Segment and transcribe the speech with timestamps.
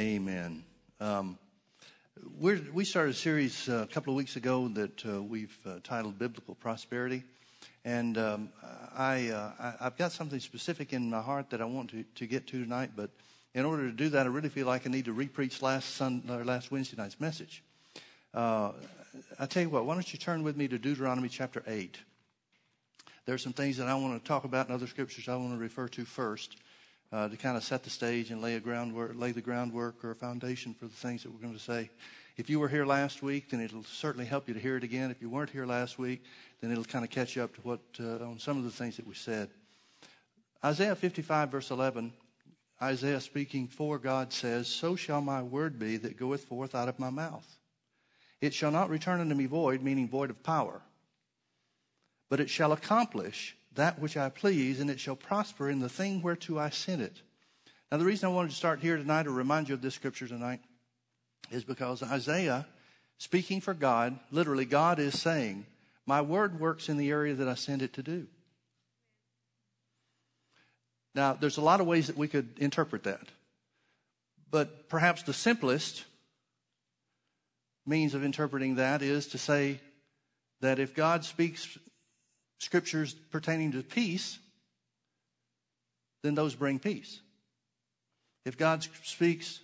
[0.00, 0.64] Amen.
[0.98, 1.38] Um,
[2.38, 6.18] we started a series uh, a couple of weeks ago that uh, we've uh, titled
[6.18, 7.22] Biblical Prosperity.
[7.84, 8.48] And um,
[8.96, 12.26] I, uh, I, have got something specific in my heart that I want to, to
[12.26, 13.10] get to tonight, but
[13.52, 16.44] in order to do that, I really feel like I need to repreach last, Sunday,
[16.44, 17.62] last Wednesday night's message.
[18.32, 18.72] Uh,
[19.38, 21.98] I tell you what, why don't you turn with me to Deuteronomy chapter 8?
[23.26, 25.52] There are some things that I want to talk about in other scriptures I want
[25.52, 26.56] to refer to first
[27.12, 30.12] uh, to kind of set the stage and lay a groundwork, lay the groundwork or
[30.12, 31.90] a foundation for the things that we're going to say.
[32.36, 35.10] If you were here last week, then it'll certainly help you to hear it again.
[35.10, 36.22] If you weren't here last week,
[36.60, 38.96] then it'll kind of catch you up to what uh, on some of the things
[38.96, 39.50] that we said.
[40.64, 42.12] Isaiah 55 verse 11,
[42.80, 46.98] Isaiah speaking for God says, "So shall my word be that goeth forth out of
[46.98, 47.46] my mouth.
[48.40, 50.80] It shall not return unto me void, meaning void of power,
[52.30, 56.22] but it shall accomplish that which I please, and it shall prosper in the thing
[56.22, 57.22] whereto I sent it.
[57.90, 60.28] Now, the reason I wanted to start here tonight or remind you of this scripture
[60.28, 60.60] tonight
[61.50, 62.66] is because Isaiah,
[63.18, 65.66] speaking for God, literally, God is saying,
[66.06, 68.26] My word works in the area that I send it to do.
[71.14, 73.28] Now, there's a lot of ways that we could interpret that.
[74.50, 76.04] But perhaps the simplest
[77.86, 79.80] means of interpreting that is to say
[80.60, 81.78] that if God speaks
[82.60, 84.38] scriptures pertaining to peace,
[86.22, 87.20] then those bring peace.
[88.44, 89.60] If God speaks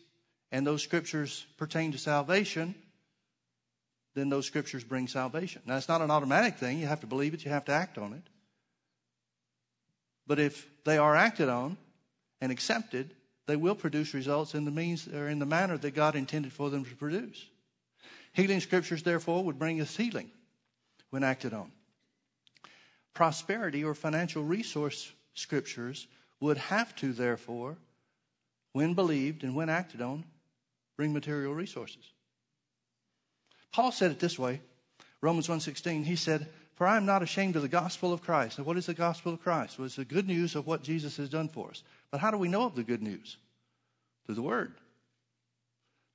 [0.51, 2.75] and those scriptures pertain to salvation,
[4.15, 5.61] then those scriptures bring salvation.
[5.67, 6.79] Now, it's not an automatic thing.
[6.79, 8.23] You have to believe it, you have to act on it.
[10.27, 11.77] But if they are acted on
[12.41, 13.15] and accepted,
[13.47, 16.71] they will produce results in the means or in the manner that God intended for
[16.71, 17.47] them to produce.
[18.33, 20.31] Healing scriptures, therefore, would bring us healing
[21.11, 21.71] when acted on
[23.17, 26.06] prosperity or financial resource scriptures
[26.39, 27.78] would have to, therefore,
[28.72, 30.22] when believed and when acted on,
[30.99, 32.12] bring material resources.
[33.72, 34.60] Paul said it this way,
[35.22, 38.59] Romans 1.16, he said, For I am not ashamed of the gospel of Christ.
[38.59, 39.78] Now, what is the gospel of Christ?
[39.78, 41.82] Well, it's the good news of what Jesus has done for us.
[42.10, 43.38] But how do we know of the good news?
[44.26, 44.75] Through the Word.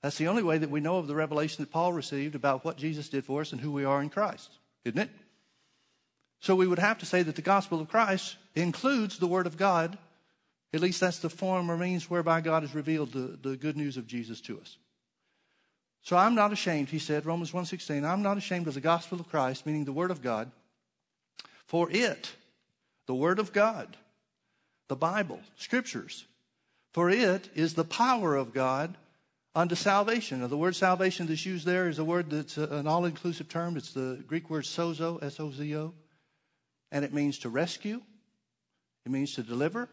[0.04, 2.78] That's the only way that we know of the revelation that Paul received about what
[2.78, 4.52] Jesus did for us and who we are in Christ,
[4.86, 5.10] isn't it?
[6.42, 9.58] So we would have to say that the gospel of Christ includes the word of
[9.58, 9.98] God.
[10.74, 13.96] At least that's the form or means whereby God has revealed the, the good news
[13.96, 14.78] of Jesus to us.
[16.02, 19.30] So I'm not ashamed, he said, Romans 1.16, I'm not ashamed of the gospel of
[19.30, 20.52] Christ, meaning the word of God,
[21.68, 22.32] for it,
[23.06, 23.96] the word of God,
[24.88, 26.26] the Bible, scriptures,
[26.92, 28.98] for it is the power of God
[29.54, 30.40] unto salvation.
[30.40, 33.78] Now, the word salvation that's used there is a word that's an all-inclusive term.
[33.78, 35.94] It's the Greek word sozo, S-O-Z-O
[36.92, 38.02] and it means to rescue,
[39.06, 39.90] it means to deliver,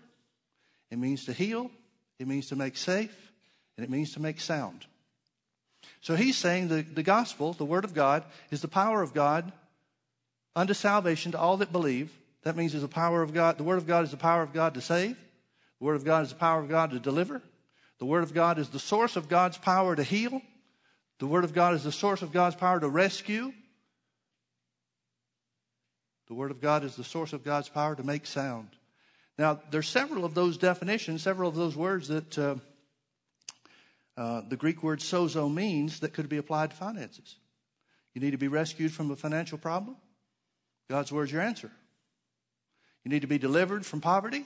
[0.90, 1.70] it means to heal,
[2.18, 3.32] it means to make safe,
[3.76, 4.86] and it means to make sound.
[6.00, 9.52] So he's saying the, the gospel, the word of God, is the power of God
[10.56, 12.10] unto salvation to all that believe.
[12.42, 13.58] That means there's the power of God.
[13.58, 15.16] The word of God is the power of God to save.
[15.78, 17.42] The word of God is the power of God to deliver.
[17.98, 20.40] The word of God is the source of God's power to heal.
[21.18, 23.52] The word of God is the source of God's power to rescue.
[26.28, 28.68] The Word of God is the source of God's power to make sound.
[29.38, 32.56] Now, there's several of those definitions, several of those words that uh,
[34.16, 37.36] uh, the Greek word sozo means that could be applied to finances.
[38.14, 39.96] You need to be rescued from a financial problem?
[40.90, 41.70] God's Word's your answer.
[43.04, 44.44] You need to be delivered from poverty?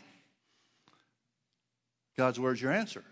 [2.17, 3.03] God's Word's your answer.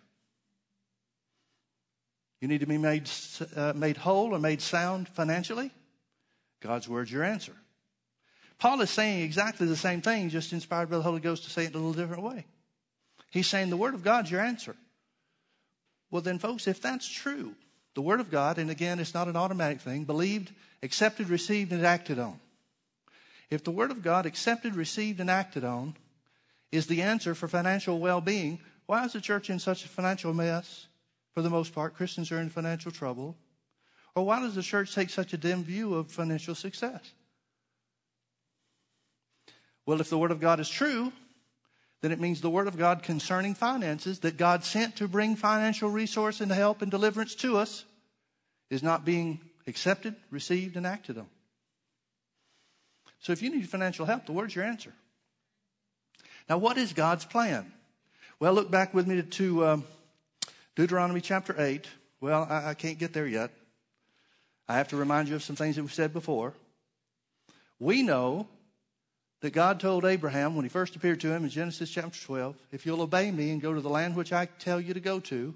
[2.41, 3.09] You need to be made,
[3.57, 5.71] uh, made whole or made sound financially?
[6.61, 7.55] God's Word's your answer.
[8.61, 11.65] Paul is saying exactly the same thing, just inspired by the Holy Ghost to say
[11.65, 12.45] it in a little different way.
[13.31, 14.77] He's saying the Word of God's your answer.
[16.11, 17.55] Well, then, folks, if that's true,
[17.95, 21.87] the Word of God, and again, it's not an automatic thing, believed, accepted, received, and
[21.87, 22.39] acted on.
[23.49, 25.97] If the Word of God, accepted, received, and acted on,
[26.71, 30.35] is the answer for financial well being, why is the church in such a financial
[30.35, 30.87] mess?
[31.33, 33.37] For the most part, Christians are in financial trouble.
[34.15, 37.13] Or why does the church take such a dim view of financial success?
[39.91, 41.13] Well, if the Word of God is true,
[42.01, 45.91] then it means the Word of God concerning finances that God sent to bring financial
[45.91, 47.85] resource and help and deliverance to us
[48.71, 51.27] is not being accepted, received, and acted on.
[53.19, 54.93] So if you need financial help, the Word's your answer.
[56.49, 57.73] Now, what is God's plan?
[58.39, 59.85] Well, look back with me to um,
[60.77, 61.85] Deuteronomy chapter 8.
[62.21, 63.51] Well, I, I can't get there yet.
[64.69, 66.55] I have to remind you of some things that we've said before.
[67.81, 68.47] We know
[69.41, 72.85] that God told Abraham when he first appeared to him in Genesis chapter 12 if
[72.85, 75.55] you'll obey me and go to the land which I tell you to go to,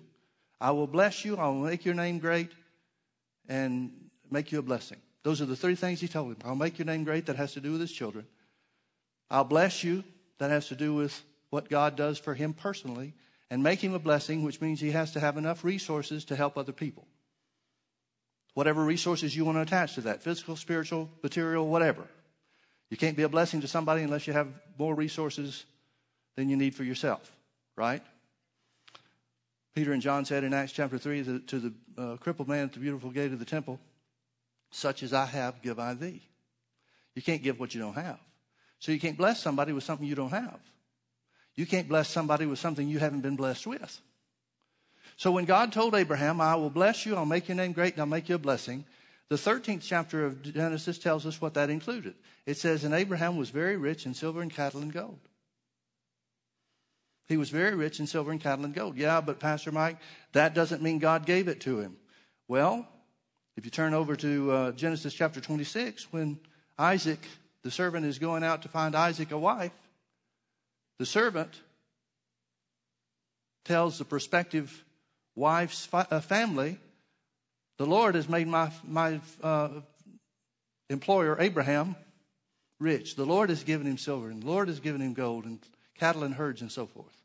[0.61, 2.51] I will bless you, I will make your name great,
[3.49, 3.93] and
[4.31, 4.99] make you a blessing.
[5.23, 6.39] Those are the three things he told him.
[6.45, 8.27] I'll make your name great, that has to do with his children.
[9.31, 10.05] I'll bless you,
[10.39, 13.13] that has to do with what God does for him personally,
[13.51, 16.57] and make him a blessing, which means he has to have enough resources to help
[16.57, 17.07] other people.
[18.55, 22.07] Whatever resources you want to attach to that physical, spiritual, material, whatever.
[22.95, 24.47] You can't be a blessing to somebody unless you have
[24.79, 25.65] more resources
[26.37, 27.29] than you need for yourself,
[27.75, 28.01] right?
[29.75, 32.79] Peter and John said in Acts chapter 3 to the uh, crippled man at the
[32.79, 33.81] beautiful gate of the temple,
[34.71, 36.23] Such as I have, give I thee.
[37.17, 38.21] You can't give what you don't have.
[38.79, 40.61] So you can't bless somebody with something you don't have.
[41.57, 44.01] You can't bless somebody with something you haven't been blessed with.
[45.17, 48.03] So when God told Abraham, I will bless you, I'll make your name great, and
[48.03, 48.85] I'll make you a blessing,
[49.31, 52.15] the 13th chapter of Genesis tells us what that included.
[52.47, 55.21] It says, And Abraham was very rich in silver and cattle and gold.
[57.27, 58.97] He was very rich in silver and cattle and gold.
[58.97, 59.97] Yeah, but Pastor Mike,
[60.33, 61.97] that doesn't mean God gave it to him.
[62.49, 62.87] Well,
[63.57, 66.39] if you turn over to uh, Genesis chapter 26, when
[66.79, 67.21] Isaac,
[67.63, 69.73] the servant, is going out to find Isaac a wife,
[70.99, 71.61] the servant
[73.65, 74.85] tells the prospective
[75.35, 76.79] wife's fi- uh, family,
[77.79, 79.69] The Lord has made my, my uh,
[80.89, 81.97] employer, Abraham,
[82.79, 83.17] rich.
[83.17, 85.59] The Lord has given him silver, and the Lord has given him gold, and
[85.99, 87.21] cattle and herds, and so forth.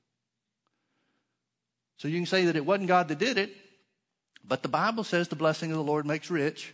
[1.98, 3.56] So you can say that it wasn't God that did it,
[4.44, 6.74] but the Bible says the blessing of the Lord makes rich,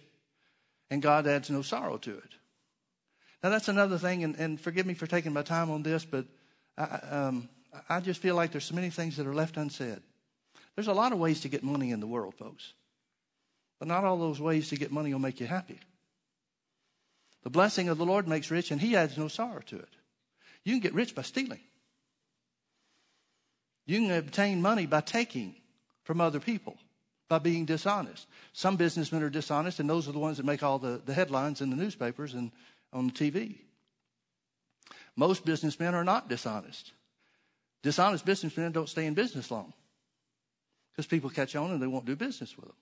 [0.90, 2.34] and God adds no sorrow to it.
[3.44, 6.26] Now, that's another thing, and, and forgive me for taking my time on this, but
[6.78, 7.50] I, um,
[7.90, 10.00] I just feel like there's so many things that are left unsaid.
[10.76, 12.74] There's a lot of ways to get money in the world, folks.
[13.80, 15.80] But not all those ways to get money will make you happy.
[17.44, 19.96] The blessing of the Lord makes rich, and He adds no sorrow to it.
[20.64, 21.60] You can get rich by stealing.
[23.86, 25.56] You can obtain money by taking
[26.04, 26.78] from other people,
[27.30, 28.28] by being dishonest.
[28.54, 31.62] Some businessmen are dishonest, and those are the ones that make all the, the headlines
[31.62, 32.52] in the newspapers and
[32.92, 33.58] on the TV.
[35.16, 36.94] Most businessmen are not dishonest.
[37.84, 39.74] Dishonest businessmen don't stay in business long
[40.92, 42.76] because people catch on and they won't do business with them.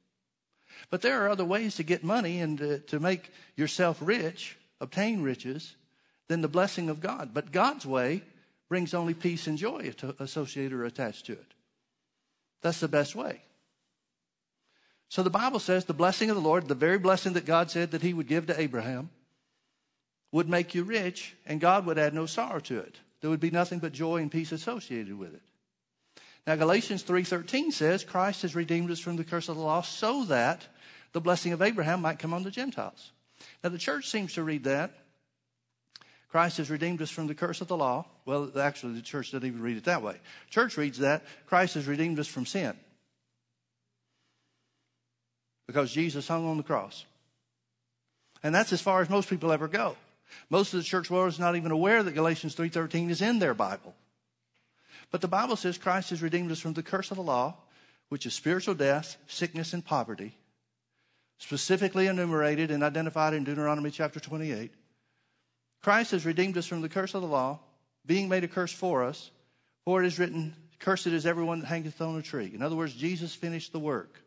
[0.89, 5.21] But there are other ways to get money and to, to make yourself rich, obtain
[5.21, 5.75] riches,
[6.27, 7.31] than the blessing of God.
[7.33, 8.23] But God's way
[8.69, 11.53] brings only peace and joy associated or attached to it.
[12.61, 13.41] That's the best way.
[15.09, 17.91] So the Bible says the blessing of the Lord, the very blessing that God said
[17.91, 19.11] that He would give to Abraham,
[20.31, 22.97] would make you rich, and God would add no sorrow to it.
[23.21, 25.43] There would be nothing but joy and peace associated with it.
[26.45, 30.25] Now Galatians 3:13 says Christ has redeemed us from the curse of the law so
[30.25, 30.67] that
[31.13, 33.11] the blessing of Abraham might come on the Gentiles.
[33.63, 34.91] Now the church seems to read that
[36.29, 38.05] Christ has redeemed us from the curse of the law.
[38.25, 40.19] Well, actually the church doesn't even read it that way.
[40.49, 42.75] Church reads that Christ has redeemed us from sin.
[45.67, 47.05] Because Jesus hung on the cross.
[48.41, 49.95] And that's as far as most people ever go.
[50.49, 53.53] Most of the church world is not even aware that Galatians 3:13 is in their
[53.53, 53.95] Bible.
[55.13, 57.54] But the Bible says Christ has redeemed us from the curse of the law,
[58.10, 60.36] which is spiritual death, sickness, and poverty,
[61.38, 64.74] specifically enumerated and identified in Deuteronomy chapter 28.
[65.83, 67.60] Christ has redeemed us from the curse of the law,
[68.08, 69.29] being made a curse for us,
[69.86, 72.51] for it is written, Cursed is everyone that hangeth on a tree.
[72.51, 74.20] In other words, Jesus finished the work.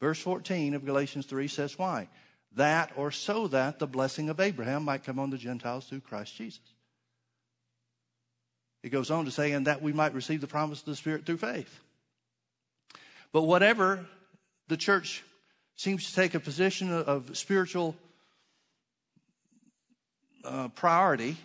[0.00, 2.08] Verse 14 of Galatians 3 says, Why?
[2.52, 6.34] That or so that the blessing of Abraham might come on the Gentiles through Christ
[6.34, 6.60] Jesus.
[8.82, 11.26] It goes on to say, and that we might receive the promise of the Spirit
[11.26, 11.80] through faith.
[13.32, 14.06] But whatever
[14.68, 15.24] the church
[15.76, 17.96] seems to take a position of spiritual
[20.44, 21.36] uh, priority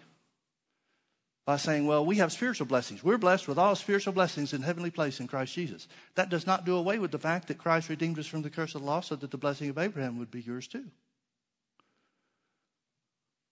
[1.45, 3.03] by saying, well, we have spiritual blessings.
[3.03, 5.87] We're blessed with all spiritual blessings in heavenly place in Christ Jesus.
[6.15, 8.75] That does not do away with the fact that Christ redeemed us from the curse
[8.75, 10.85] of the law so that the blessing of Abraham would be yours too.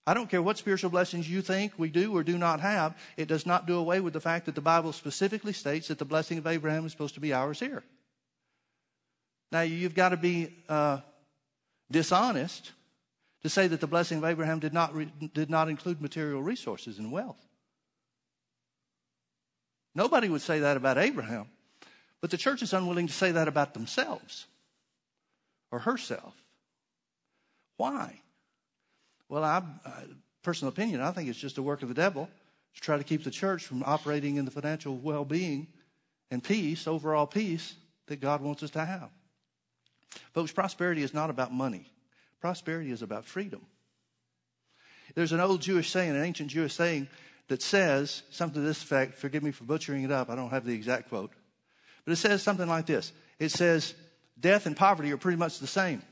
[0.06, 2.96] I don't care what spiritual blessings you think we do or do not have.
[3.16, 6.04] It does not do away with the fact that the Bible specifically states that the
[6.04, 7.84] blessing of Abraham is supposed to be ours here.
[9.52, 11.00] Now, you've got to be uh,
[11.90, 12.72] dishonest
[13.42, 16.98] to say that the blessing of Abraham did not, re- did not include material resources
[16.98, 17.46] and wealth.
[19.94, 21.46] Nobody would say that about Abraham,
[22.20, 24.46] but the church is unwilling to say that about themselves
[25.70, 26.34] or herself.
[27.76, 28.21] Why?
[29.32, 29.90] Well, I, uh,
[30.42, 32.28] personal opinion, I think it's just a work of the devil
[32.74, 35.68] to try to keep the church from operating in the financial well being
[36.30, 37.74] and peace, overall peace,
[38.08, 39.08] that God wants us to have.
[40.34, 41.90] Folks, prosperity is not about money,
[42.42, 43.62] prosperity is about freedom.
[45.14, 47.08] There's an old Jewish saying, an ancient Jewish saying,
[47.48, 49.14] that says something to this effect.
[49.14, 51.32] Forgive me for butchering it up, I don't have the exact quote.
[52.04, 53.94] But it says something like this it says
[54.38, 56.02] death and poverty are pretty much the same.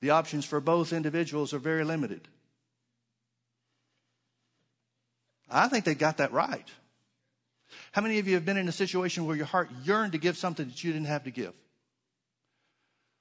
[0.00, 2.26] The options for both individuals are very limited.
[5.50, 6.66] I think they got that right.
[7.92, 10.36] How many of you have been in a situation where your heart yearned to give
[10.36, 11.52] something that you didn't have to give?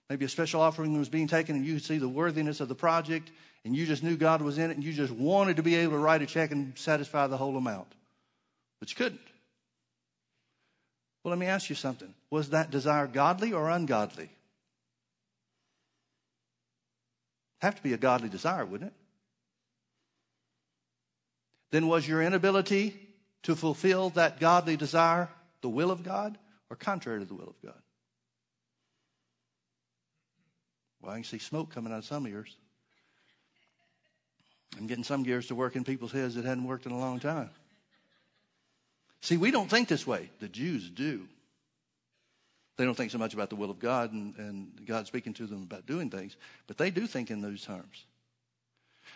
[0.10, 2.76] Maybe a special offering was being taken and you could see the worthiness of the
[2.76, 3.32] project
[3.64, 5.94] and you just knew God was in it and you just wanted to be able
[5.94, 7.88] to write a check and satisfy the whole amount.
[8.80, 9.22] But you couldn't.
[11.24, 12.14] Well, let me ask you something.
[12.32, 14.30] Was that desire godly or ungodly?
[17.60, 18.96] Have to be a godly desire, wouldn't it?
[21.72, 22.96] Then was your inability
[23.44, 25.30] to fulfill that godly desire
[25.62, 26.38] the will of God
[26.70, 27.82] or contrary to the will of God?
[31.02, 32.56] Well, I can see smoke coming out of some ears.
[34.78, 37.20] I'm getting some gears to work in people's heads that hadn't worked in a long
[37.20, 37.50] time.
[39.22, 40.30] See, we don't think this way.
[40.40, 41.28] The Jews do.
[42.80, 45.46] They don't think so much about the will of God and, and God speaking to
[45.46, 48.06] them about doing things, but they do think in those terms.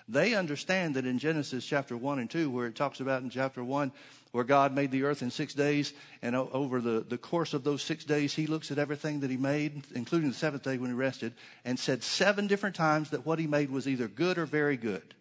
[0.10, 3.64] They understand that in Genesis chapter 1 and 2, where it talks about in chapter
[3.64, 3.94] 1,
[4.34, 7.82] where God made the earth in six days, and over the, the course of those
[7.82, 10.96] six days, he looks at everything that he made, including the seventh day when he
[10.98, 11.32] rested,
[11.64, 15.14] and said seven different times that what he made was either good or very good.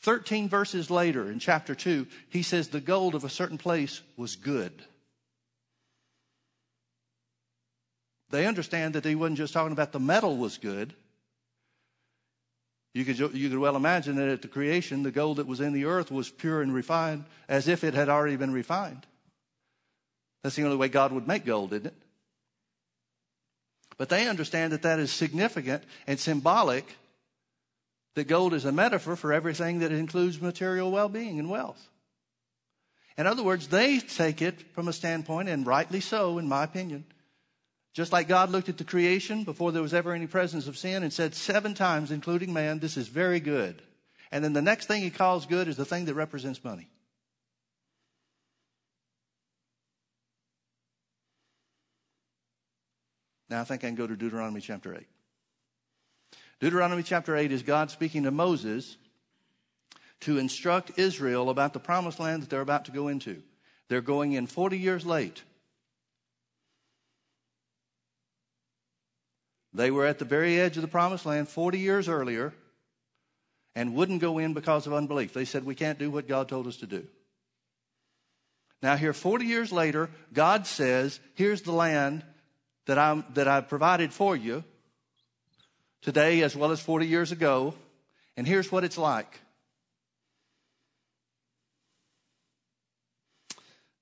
[0.00, 4.34] 13 verses later in chapter 2, he says the gold of a certain place was
[4.34, 4.82] good.
[8.30, 10.94] They understand that he wasn't just talking about the metal was good.
[12.94, 15.72] You could, you could well imagine that at the creation, the gold that was in
[15.72, 19.06] the earth was pure and refined as if it had already been refined.
[20.42, 21.94] That's the only way God would make gold, isn't it?
[23.96, 26.96] But they understand that that is significant and symbolic
[28.14, 31.88] that gold is a metaphor for everything that includes material well being and wealth.
[33.16, 37.04] In other words, they take it from a standpoint, and rightly so, in my opinion.
[37.98, 41.02] Just like God looked at the creation before there was ever any presence of sin
[41.02, 43.82] and said seven times, including man, this is very good.
[44.30, 46.86] And then the next thing he calls good is the thing that represents money.
[53.50, 55.04] Now I think I can go to Deuteronomy chapter 8.
[56.60, 58.96] Deuteronomy chapter 8 is God speaking to Moses
[60.20, 63.42] to instruct Israel about the promised land that they're about to go into.
[63.88, 65.42] They're going in 40 years late.
[69.72, 72.54] They were at the very edge of the promised land 40 years earlier
[73.74, 75.32] and wouldn't go in because of unbelief.
[75.32, 77.06] They said, We can't do what God told us to do.
[78.82, 82.24] Now, here, 40 years later, God says, Here's the land
[82.86, 84.64] that, I'm, that I've provided for you
[86.00, 87.74] today as well as 40 years ago,
[88.36, 89.40] and here's what it's like.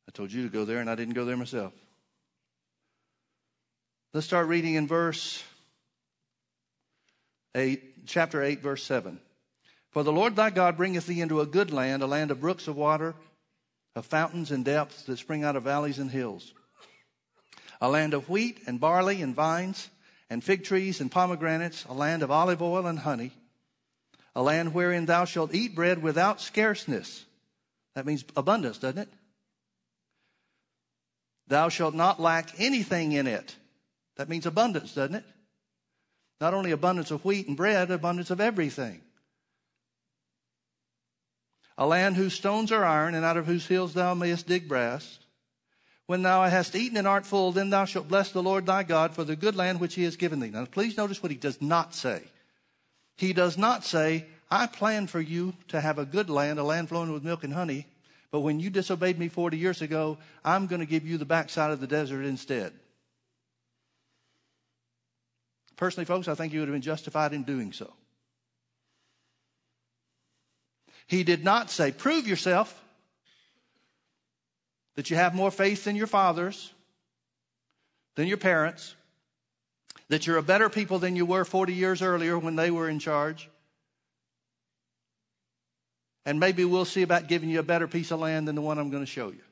[0.09, 1.73] I told you to go there, and I didn't go there myself.
[4.13, 5.43] Let's start reading in verse
[7.57, 9.19] 8, chapter 8, verse 7.
[9.91, 12.69] For the Lord thy God bringeth thee into a good land, a land of brooks
[12.69, 13.15] of water,
[13.95, 16.53] of fountains and depths that spring out of valleys and hills,
[17.81, 19.89] a land of wheat and barley and vines
[20.29, 23.33] and fig trees and pomegranates, a land of olive oil and honey,
[24.35, 27.25] a land wherein thou shalt eat bread without scarceness.
[27.95, 29.09] That means abundance, doesn't it?
[31.49, 33.57] Thou shalt not lack anything in it.
[34.17, 35.25] That means abundance, doesn't it?
[36.41, 39.01] Not only abundance of wheat and bread, abundance of everything.
[41.79, 45.19] A land whose stones are iron, and out of whose hills thou mayest dig brass.
[46.07, 49.15] When thou hast eaten and art full, then thou shalt bless the Lord thy God
[49.15, 50.51] for the good land which he has given thee.
[50.51, 52.23] Now, please notice what he does not say.
[53.17, 56.89] He does not say, I plan for you to have a good land, a land
[56.89, 57.87] flowing with milk and honey,
[58.31, 61.73] but when you disobeyed me 40 years ago, I'm going to give you the backside
[61.73, 62.73] of the desert instead.
[65.77, 67.93] Personally, folks, I think you would have been justified in doing so.
[71.07, 72.83] He did not say, prove yourself
[74.97, 76.73] that you have more faith than your fathers,
[78.17, 78.97] than your parents,
[80.09, 82.99] that you're a better people than you were 40 years earlier when they were in
[82.99, 83.49] charge.
[86.25, 88.79] And maybe we'll see about giving you a better piece of land than the one
[88.79, 89.46] I'm going to show you.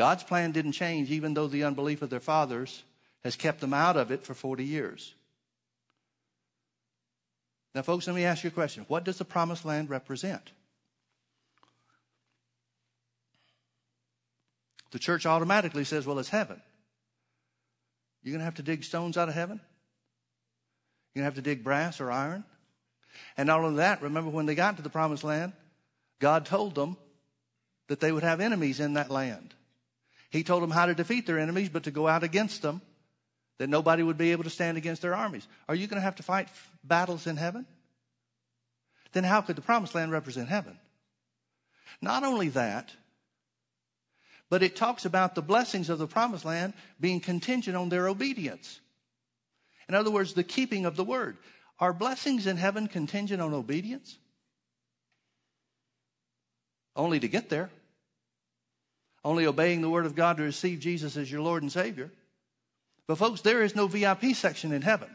[0.00, 2.84] God's plan didn't change, even though the unbelief of their fathers
[3.22, 5.12] has kept them out of it for 40 years.
[7.74, 8.86] Now, folks, let me ask you a question.
[8.88, 10.52] What does the promised land represent?
[14.90, 16.62] The church automatically says, well, it's heaven.
[18.22, 19.60] You're going to have to dig stones out of heaven?
[21.12, 22.44] You're going to have to dig brass or iron?
[23.36, 25.52] And not only that, remember when they got to the promised land,
[26.20, 26.96] God told them
[27.88, 29.52] that they would have enemies in that land.
[30.30, 32.80] He told them how to defeat their enemies, but to go out against them,
[33.58, 35.46] that nobody would be able to stand against their armies.
[35.68, 36.48] Are you going to have to fight
[36.82, 37.66] battles in heaven?
[39.12, 40.78] Then how could the promised land represent heaven?
[42.00, 42.92] Not only that,
[44.48, 48.80] but it talks about the blessings of the promised land being contingent on their obedience.
[49.88, 51.36] In other words, the keeping of the word.
[51.78, 54.18] Are blessings in heaven contingent on obedience?
[56.94, 57.70] Only to get there.
[59.24, 62.10] Only obeying the word of God to receive Jesus as your Lord and Savior.
[63.06, 65.08] But, folks, there is no VIP section in heaven.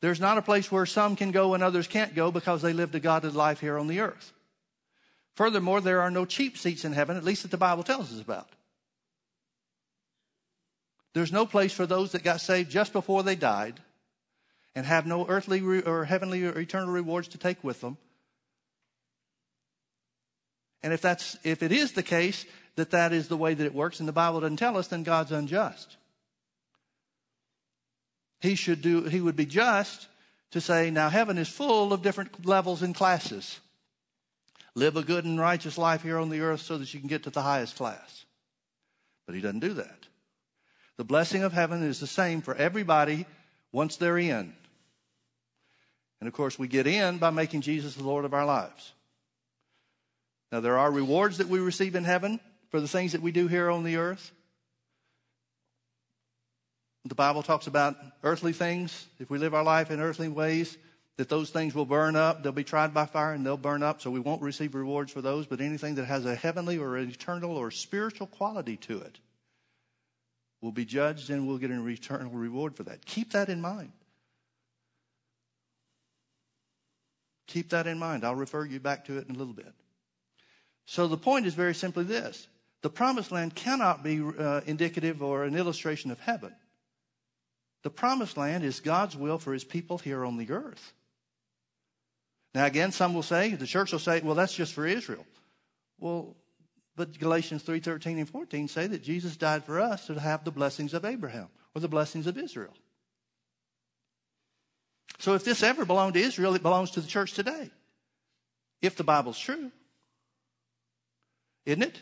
[0.00, 2.94] There's not a place where some can go and others can't go because they lived
[2.94, 4.32] a godly life here on the earth.
[5.34, 8.20] Furthermore, there are no cheap seats in heaven, at least that the Bible tells us
[8.20, 8.48] about.
[11.14, 13.80] There's no place for those that got saved just before they died
[14.74, 17.96] and have no earthly or heavenly or eternal rewards to take with them.
[20.82, 23.74] And if that's if it is the case that that is the way that it
[23.74, 25.96] works and the Bible doesn't tell us, then God's unjust.
[28.40, 30.06] He should do he would be just
[30.52, 33.60] to say, now heaven is full of different levels and classes.
[34.74, 37.24] Live a good and righteous life here on the earth so that you can get
[37.24, 38.24] to the highest class.
[39.26, 40.06] But he doesn't do that.
[40.96, 43.26] The blessing of heaven is the same for everybody
[43.72, 44.54] once they're in.
[46.20, 48.92] And of course, we get in by making Jesus the Lord of our lives.
[50.50, 52.40] Now, there are rewards that we receive in heaven
[52.70, 54.32] for the things that we do here on the earth.
[57.04, 59.06] The Bible talks about earthly things.
[59.18, 60.76] If we live our life in earthly ways,
[61.16, 62.42] that those things will burn up.
[62.42, 65.20] They'll be tried by fire and they'll burn up, so we won't receive rewards for
[65.20, 65.46] those.
[65.46, 69.18] But anything that has a heavenly or an eternal or spiritual quality to it
[70.60, 73.04] will be judged and we'll get an eternal reward for that.
[73.04, 73.92] Keep that in mind.
[77.46, 78.24] Keep that in mind.
[78.24, 79.72] I'll refer you back to it in a little bit.
[80.90, 82.48] So the point is very simply this
[82.80, 86.54] the promised land cannot be uh, indicative or an illustration of heaven.
[87.82, 90.94] The promised land is God's will for his people here on the earth.
[92.54, 95.26] Now, again, some will say, the church will say, well, that's just for Israel.
[96.00, 96.34] Well,
[96.96, 100.50] but Galatians 3 13 and 14 say that Jesus died for us to have the
[100.50, 102.74] blessings of Abraham or the blessings of Israel.
[105.18, 107.70] So if this ever belonged to Israel, it belongs to the church today.
[108.80, 109.70] If the Bible's true.
[111.68, 112.00] Isn't it?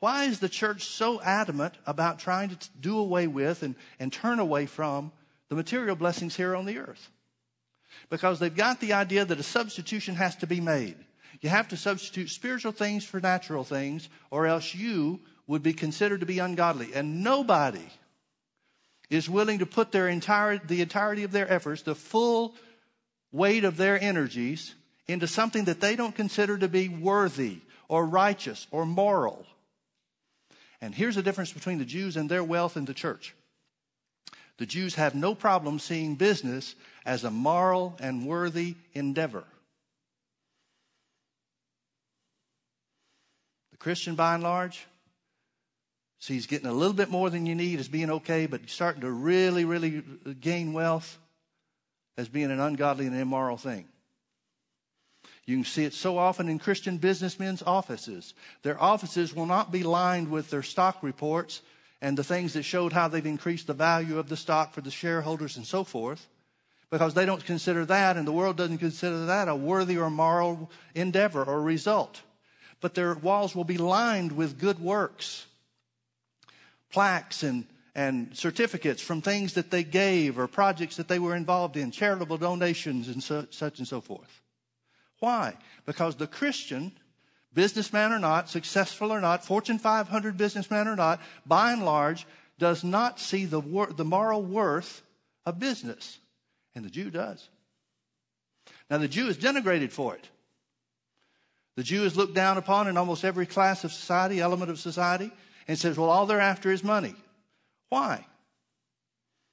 [0.00, 4.40] Why is the church so adamant about trying to do away with and, and turn
[4.40, 5.12] away from
[5.48, 7.08] the material blessings here on the earth?
[8.10, 10.96] Because they've got the idea that a substitution has to be made.
[11.40, 16.18] You have to substitute spiritual things for natural things, or else you would be considered
[16.18, 16.92] to be ungodly.
[16.94, 17.86] And nobody
[19.08, 22.56] is willing to put their entire, the entirety of their efforts, the full
[23.30, 24.74] weight of their energies,
[25.06, 29.46] into something that they don't consider to be worthy or righteous or moral.
[30.80, 33.34] And here's the difference between the Jews and their wealth and the church.
[34.58, 36.74] The Jews have no problem seeing business
[37.06, 39.44] as a moral and worthy endeavor.
[43.70, 44.86] The Christian, by and large,
[46.18, 49.10] sees getting a little bit more than you need as being okay, but starting to
[49.10, 50.02] really, really
[50.40, 51.18] gain wealth
[52.16, 53.86] as being an ungodly and immoral thing.
[55.48, 58.34] You can see it so often in Christian businessmen's offices.
[58.62, 61.62] Their offices will not be lined with their stock reports
[62.02, 64.90] and the things that showed how they've increased the value of the stock for the
[64.90, 66.28] shareholders and so forth,
[66.90, 70.70] because they don't consider that, and the world doesn't consider that a worthy or moral
[70.94, 72.20] endeavor or result
[72.80, 75.46] but their walls will be lined with good works,
[76.90, 81.76] plaques and, and certificates from things that they gave or projects that they were involved
[81.76, 84.40] in, charitable donations and so, such and so forth.
[85.20, 85.56] Why?
[85.86, 86.92] Because the Christian,
[87.52, 92.26] businessman or not, successful or not, Fortune 500 businessman or not, by and large,
[92.58, 95.02] does not see the, wor- the moral worth
[95.46, 96.18] of business.
[96.74, 97.48] And the Jew does.
[98.90, 100.28] Now, the Jew is denigrated for it.
[101.76, 105.30] The Jew is looked down upon in almost every class of society, element of society,
[105.68, 107.14] and says, well, all they're after is money.
[107.88, 108.26] Why?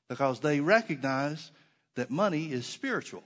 [0.09, 1.51] Because they recognize
[1.95, 3.23] that money is spiritual.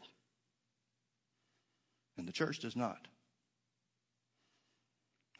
[2.19, 3.08] And the church does not.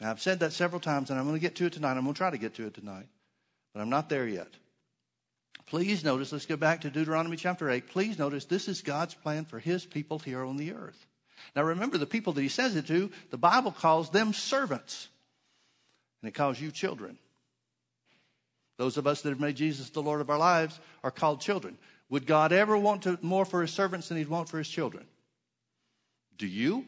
[0.00, 1.92] Now, I've said that several times, and I'm going to get to it tonight.
[1.92, 3.06] I'm going to try to get to it tonight,
[3.74, 4.48] but I'm not there yet.
[5.66, 7.86] Please notice, let's go back to Deuteronomy chapter 8.
[7.88, 11.06] Please notice this is God's plan for his people here on the earth.
[11.54, 15.08] Now remember, the people that he says it to, the Bible calls them servants,
[16.22, 17.18] and it calls you children.
[18.78, 21.76] Those of us that have made Jesus the Lord of our lives are called children.
[22.08, 25.06] Would God ever want to, more for his servants than he'd want for his children?
[26.40, 26.86] Do you?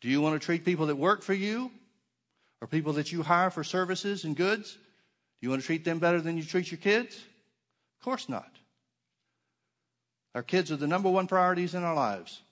[0.00, 1.70] Do you want to treat people that work for you
[2.60, 4.72] or people that you hire for services and goods?
[4.72, 7.14] Do you want to treat them better than you treat your kids?
[7.14, 8.50] Of course not.
[10.34, 12.42] Our kids are the number one priorities in our lives.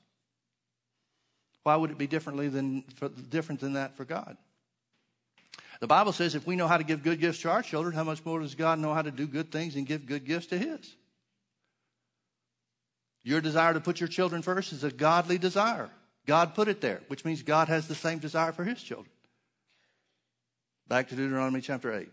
[1.64, 4.36] Why would it be differently than for, different than that for God?
[5.80, 8.04] The Bible says if we know how to give good gifts to our children, how
[8.04, 10.58] much more does God know how to do good things and give good gifts to
[10.58, 10.94] His?
[13.26, 15.90] Your desire to put your children first is a godly desire.
[16.26, 19.10] God put it there, which means God has the same desire for His children.
[20.86, 22.08] Back to Deuteronomy chapter 8.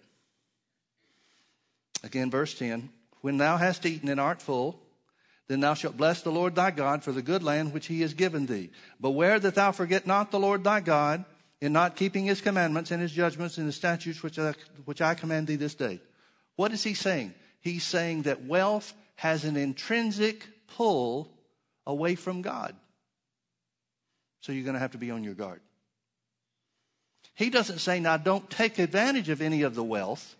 [2.03, 2.89] Again, verse 10.
[3.21, 4.79] When thou hast eaten and art full,
[5.47, 8.15] then thou shalt bless the Lord thy God for the good land which he has
[8.15, 8.71] given thee.
[8.99, 11.25] Beware that thou forget not the Lord thy God
[11.61, 15.13] in not keeping his commandments and his judgments and the statutes which I, which I
[15.13, 16.01] command thee this day.
[16.55, 17.35] What is he saying?
[17.61, 21.29] He's saying that wealth has an intrinsic pull
[21.85, 22.75] away from God.
[24.41, 25.61] So you're going to have to be on your guard.
[27.35, 30.35] He doesn't say, now don't take advantage of any of the wealth.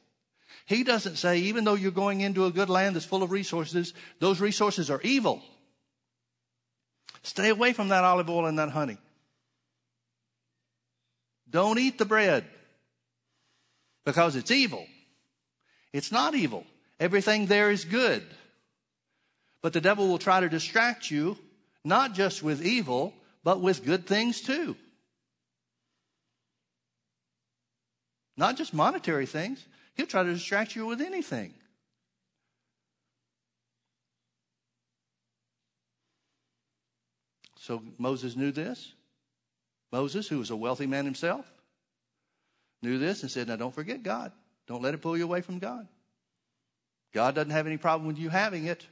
[0.66, 3.94] He doesn't say, even though you're going into a good land that's full of resources,
[4.20, 5.42] those resources are evil.
[7.24, 8.98] Stay away from that olive oil and that honey.
[11.50, 12.46] Don't eat the bread
[14.06, 14.86] because it's evil.
[15.92, 16.66] It's not evil.
[17.00, 18.24] Everything there is good.
[19.64, 21.38] But the devil will try to distract you,
[21.86, 24.76] not just with evil, but with good things too.
[28.36, 29.66] Not just monetary things.
[29.96, 31.54] He'll try to distract you with anything.
[37.56, 38.92] So Moses knew this.
[39.94, 41.50] Moses, who was a wealthy man himself,
[42.82, 44.34] knew this and said, Now don't forget God.
[44.68, 45.88] Don't let it pull you away from God.
[47.14, 48.86] God doesn't have any problem with you having it,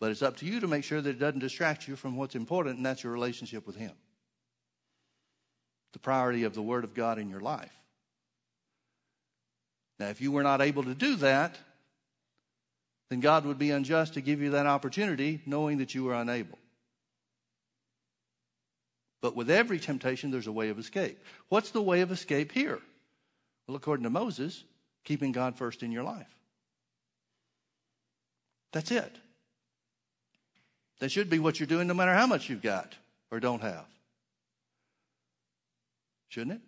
[0.00, 2.34] but it's up to you to make sure that it doesn't distract you from what's
[2.34, 3.92] important, and that's your relationship with Him.
[5.92, 7.72] The priority of the Word of God in your life.
[9.98, 11.56] Now, if you were not able to do that,
[13.08, 16.58] then God would be unjust to give you that opportunity knowing that you were unable.
[19.22, 21.18] But with every temptation, there's a way of escape.
[21.48, 22.80] What's the way of escape here?
[23.66, 24.62] Well, according to Moses,
[25.04, 26.28] keeping God first in your life.
[28.72, 29.16] That's it.
[31.00, 32.94] That should be what you're doing no matter how much you've got
[33.30, 33.86] or don't have.
[36.28, 36.60] Shouldn't it?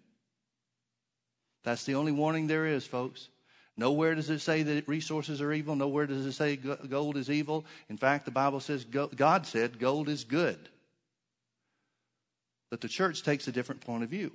[1.65, 3.29] That's the only warning there is, folks.
[3.77, 5.77] Nowhere does it say that resources are evil.
[5.77, 7.65] Nowhere does it say gold is evil.
[7.89, 10.59] In fact, the Bible says God said gold is good.
[12.71, 14.33] But the church takes a different point of view.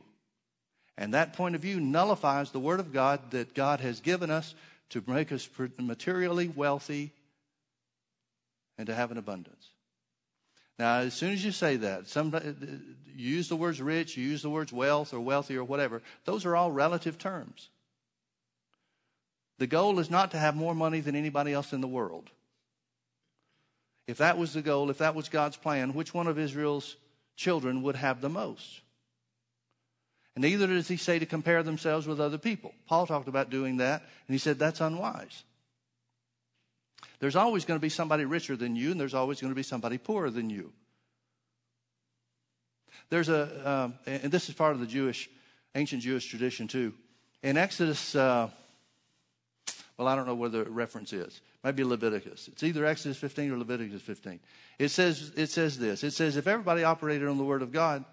[0.97, 4.55] And that point of view nullifies the Word of God that God has given us
[4.91, 7.11] to make us materially wealthy
[8.77, 9.72] and to have an abundance.
[10.79, 12.39] Now, as soon as you say that, some, uh,
[13.15, 16.45] you use the words rich, you use the words wealth or wealthy or whatever, those
[16.45, 17.69] are all relative terms.
[19.59, 22.29] The goal is not to have more money than anybody else in the world.
[24.07, 26.97] If that was the goal, if that was God's plan, which one of Israel's
[27.35, 28.81] children would have the most.
[30.35, 32.73] And neither does he say to compare themselves with other people.
[32.87, 35.43] Paul talked about doing that, and he said that's unwise.
[37.23, 39.63] There's always going to be somebody richer than you, and there's always going to be
[39.63, 40.73] somebody poorer than you.
[43.09, 45.29] There's a, um, and this is part of the Jewish,
[45.73, 46.93] ancient Jewish tradition too.
[47.41, 48.49] In Exodus, uh,
[49.97, 51.39] well, I don't know where the reference is.
[51.63, 52.49] Maybe Leviticus.
[52.49, 54.41] It's either Exodus 15 or Leviticus 15.
[54.77, 56.03] It says, it says this.
[56.03, 58.03] It says, if everybody operated on the Word of God,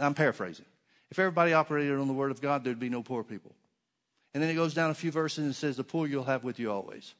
[0.00, 0.66] I'm paraphrasing.
[1.12, 3.54] If everybody operated on the Word of God, there'd be no poor people.
[4.34, 6.58] And then it goes down a few verses and says, the poor you'll have with
[6.58, 7.14] you always.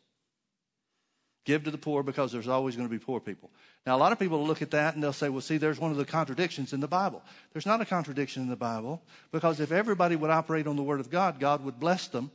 [1.49, 3.51] Give to the poor because there's always going to be poor people.
[3.87, 5.91] Now, a lot of people look at that and they'll say, well, see, there's one
[5.91, 7.23] of the contradictions in the Bible.
[7.55, 9.01] There's not a contradiction in the Bible
[9.33, 12.31] because if everybody would operate on the Word of God, God would bless them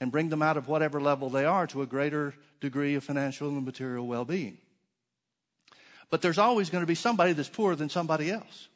[0.00, 3.50] and bring them out of whatever level they are to a greater degree of financial
[3.50, 4.58] and material well being.
[6.10, 8.66] But there's always going to be somebody that's poorer than somebody else.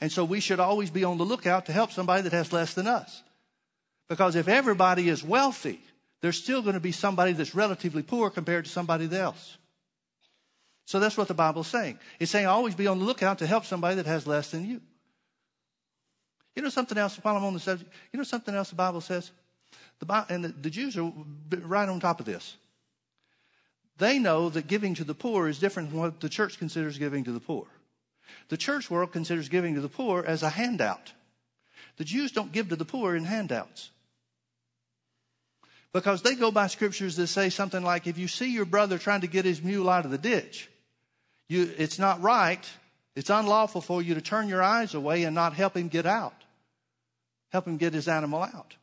[0.00, 2.72] And so we should always be on the lookout to help somebody that has less
[2.72, 3.22] than us.
[4.08, 5.82] Because if everybody is wealthy,
[6.22, 9.58] there's still going to be somebody that's relatively poor compared to somebody else.
[10.86, 11.98] So that's what the Bible's saying.
[12.18, 14.80] It's saying always be on the lookout to help somebody that has less than you.
[16.54, 17.90] You know something else while I'm on the subject?
[18.12, 19.30] You know something else the Bible says?
[19.98, 21.12] The and the, the Jews are
[21.50, 22.56] right on top of this.
[23.98, 27.24] They know that giving to the poor is different from what the church considers giving
[27.24, 27.66] to the poor.
[28.48, 31.12] The church world considers giving to the poor as a handout.
[31.96, 33.90] The Jews don't give to the poor in handouts.
[35.92, 39.20] Because they go by scriptures that say something like, if you see your brother trying
[39.20, 40.70] to get his mule out of the ditch,
[41.48, 42.66] you, it's not right
[43.14, 46.34] It's unlawful for you to turn your eyes away and not help him get out,
[47.50, 48.76] help him get his animal out.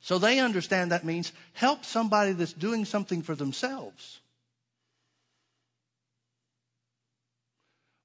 [0.00, 4.20] So they understand that means help somebody that's doing something for themselves.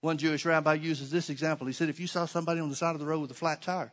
[0.01, 1.67] One Jewish rabbi uses this example.
[1.67, 3.61] He said, if you saw somebody on the side of the road with a flat
[3.61, 3.91] tire,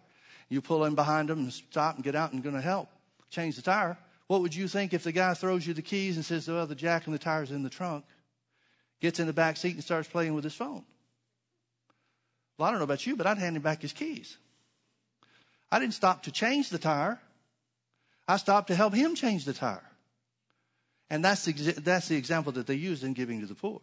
[0.48, 2.88] you pull in behind them and stop and get out and going to help
[3.30, 3.96] change the tire.
[4.26, 6.74] What would you think if the guy throws you the keys and says, well, the
[6.74, 8.04] jack and the tire's in the trunk,
[9.00, 10.84] gets in the back seat and starts playing with his phone?
[12.58, 14.36] Well, I don't know about you, but I'd hand him back his keys.
[15.72, 17.18] I didn't stop to change the tire.
[18.28, 19.82] I stopped to help him change the tire.
[21.08, 23.80] And that's the, that's the example that they use in giving to the poor.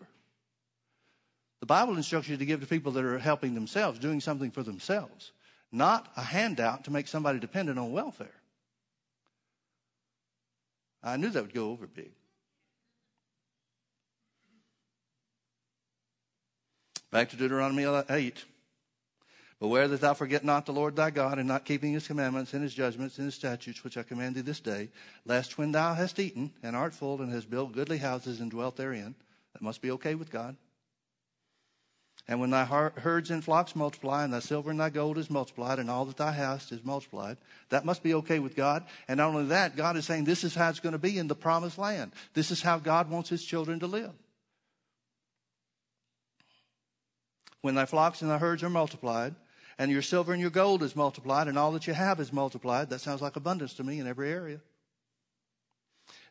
[1.60, 4.64] The Bible instructs you to give to people that are helping themselves, doing something for
[4.64, 5.32] themselves,
[5.72, 8.37] not a handout to make somebody dependent on welfare.
[11.04, 12.12] I knew that would go over big.
[17.12, 18.46] Back to Deuteronomy 8.
[19.60, 22.62] Beware that thou forget not the Lord thy God, and not keeping his commandments and
[22.62, 24.90] his judgments and his statutes, which I command thee this day,
[25.26, 28.76] lest when thou hast eaten and art full and hast built goodly houses and dwelt
[28.76, 29.16] therein,
[29.54, 30.56] that must be okay with God,
[32.28, 35.80] and when thy herds and flocks multiply, and thy silver and thy gold is multiplied,
[35.80, 37.38] and all that thou hast is multiplied,
[37.70, 38.84] that must be okay with God.
[39.08, 41.28] And not only that, God is saying this is how it's going to be in
[41.28, 42.12] the promised land.
[42.34, 44.12] This is how God wants his children to live.
[47.62, 49.36] When thy flocks and thy herds are multiplied,
[49.78, 52.90] and your silver and your gold is multiplied, and all that you have is multiplied,
[52.90, 54.60] that sounds like abundance to me in every area.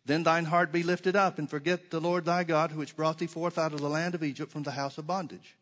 [0.05, 3.27] Then thine heart be lifted up, and forget the Lord thy God, which brought thee
[3.27, 5.57] forth out of the land of Egypt from the house of bondage.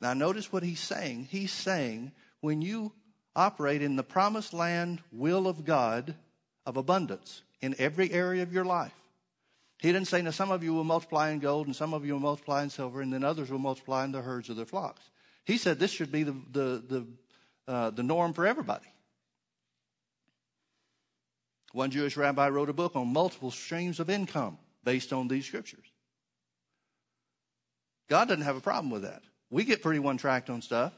[0.00, 1.28] Now, notice what he's saying.
[1.30, 2.92] He's saying when you
[3.34, 6.14] operate in the promised land will of God
[6.64, 8.94] of abundance in every area of your life,
[9.80, 12.12] he didn't say, now some of you will multiply in gold and some of you
[12.12, 15.02] will multiply in silver and then others will multiply in the herds of their flocks.
[15.44, 17.06] He said this should be the, the, the,
[17.72, 18.86] uh, the norm for everybody.
[21.72, 25.86] One Jewish rabbi wrote a book on multiple streams of income based on these scriptures.
[28.08, 29.22] God doesn't have a problem with that.
[29.50, 30.92] We get pretty one tracked on stuff,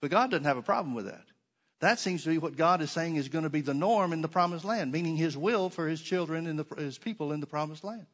[0.00, 1.24] but God doesn't have a problem with that.
[1.80, 4.22] That seems to be what God is saying is going to be the norm in
[4.22, 7.84] the promised land, meaning His will for His children and His people in the promised
[7.84, 8.06] land.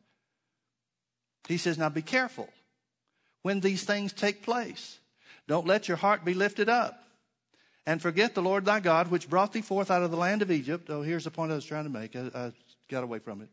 [1.49, 2.49] He says, Now be careful
[3.43, 4.99] when these things take place.
[5.47, 7.03] Don't let your heart be lifted up.
[7.87, 10.51] And forget the Lord thy God, which brought thee forth out of the land of
[10.51, 10.91] Egypt.
[10.91, 12.15] Oh, here's the point I was trying to make.
[12.15, 12.53] I, I
[12.89, 13.49] got away from it.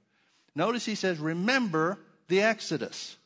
[0.54, 1.98] Notice he says, Remember
[2.28, 3.18] the Exodus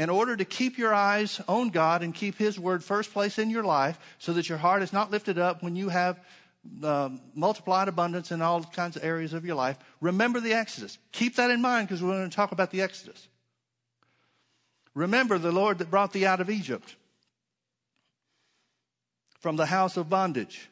[0.00, 3.50] in order to keep your eyes on God and keep His word first place in
[3.50, 6.18] your life so that your heart is not lifted up when you have
[6.82, 10.96] uh, multiplied abundance in all kinds of areas of your life, remember the Exodus.
[11.12, 13.28] Keep that in mind because we're going to talk about the Exodus.
[14.94, 16.96] Remember the Lord that brought thee out of Egypt
[19.38, 20.70] from the house of bondage,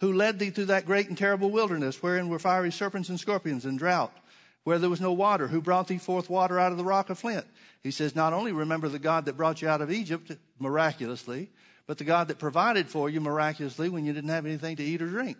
[0.00, 3.66] who led thee through that great and terrible wilderness wherein were fiery serpents and scorpions
[3.66, 4.16] and drought
[4.64, 7.18] where there was no water, who brought thee forth water out of the rock of
[7.18, 7.46] flint.
[7.82, 11.50] He says, not only remember the God that brought you out of Egypt miraculously,
[11.86, 15.00] but the God that provided for you miraculously when you didn't have anything to eat
[15.00, 15.38] or drink.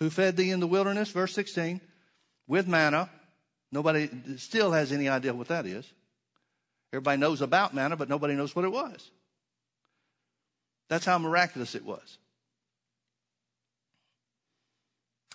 [0.00, 1.80] Who fed thee in the wilderness, verse 16,
[2.48, 3.08] with manna.
[3.70, 5.86] Nobody still has any idea what that is.
[6.92, 9.10] Everybody knows about manna, but nobody knows what it was.
[10.88, 12.18] That's how miraculous it was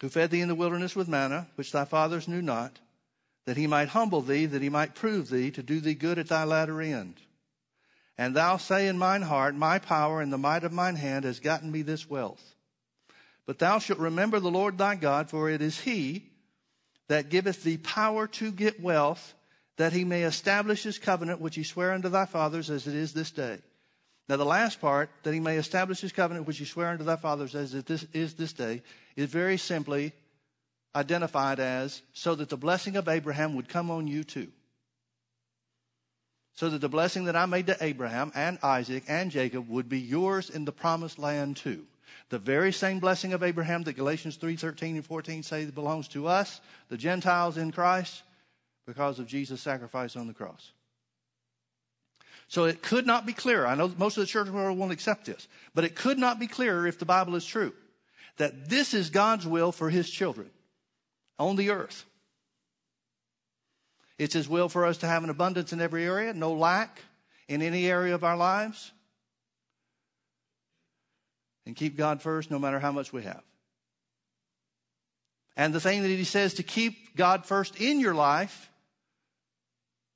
[0.01, 2.79] who fed thee in the wilderness with manna, which thy fathers knew not,
[3.45, 6.27] that he might humble thee, that he might prove thee, to do thee good at
[6.27, 7.15] thy latter end.
[8.17, 11.39] And thou say in mine heart, My power and the might of mine hand has
[11.39, 12.55] gotten me this wealth.
[13.45, 16.31] But thou shalt remember the Lord thy God, for it is he
[17.07, 19.33] that giveth thee power to get wealth,
[19.77, 23.13] that he may establish his covenant which he sware unto thy fathers as it is
[23.13, 23.59] this day.
[24.27, 27.17] Now, the last part, that he may establish his covenant which he sware unto thy
[27.17, 28.81] fathers as it is this day,
[29.15, 30.13] is very simply
[30.95, 34.47] identified as so that the blessing of Abraham would come on you too.
[36.53, 39.99] So that the blessing that I made to Abraham and Isaac and Jacob would be
[39.99, 41.85] yours in the promised land too.
[42.29, 46.27] The very same blessing of Abraham that Galatians 3 13 and 14 say belongs to
[46.27, 48.23] us, the Gentiles in Christ,
[48.87, 50.71] because of Jesus' sacrifice on the cross.
[52.47, 53.67] So it could not be clearer.
[53.67, 56.47] I know most of the church world won't accept this, but it could not be
[56.47, 57.73] clearer if the Bible is true
[58.37, 60.49] that this is God's will for his children
[61.39, 62.05] on the earth.
[64.17, 66.99] It's his will for us to have an abundance in every area, no lack
[67.47, 68.91] in any area of our lives,
[71.65, 73.43] and keep God first no matter how much we have.
[75.57, 78.69] And the thing that he says to keep God first in your life,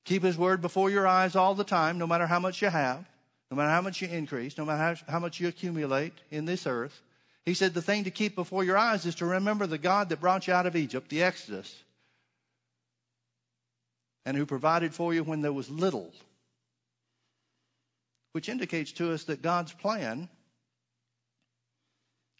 [0.05, 3.05] keep his word before your eyes all the time, no matter how much you have,
[3.49, 6.67] no matter how much you increase, no matter how, how much you accumulate in this
[6.67, 7.01] earth.
[7.49, 10.21] He said the thing to keep before your eyes is to remember the God that
[10.21, 11.83] brought you out of Egypt, the Exodus,
[14.23, 16.13] and who provided for you when there was little.
[18.33, 20.29] Which indicates to us that God's plan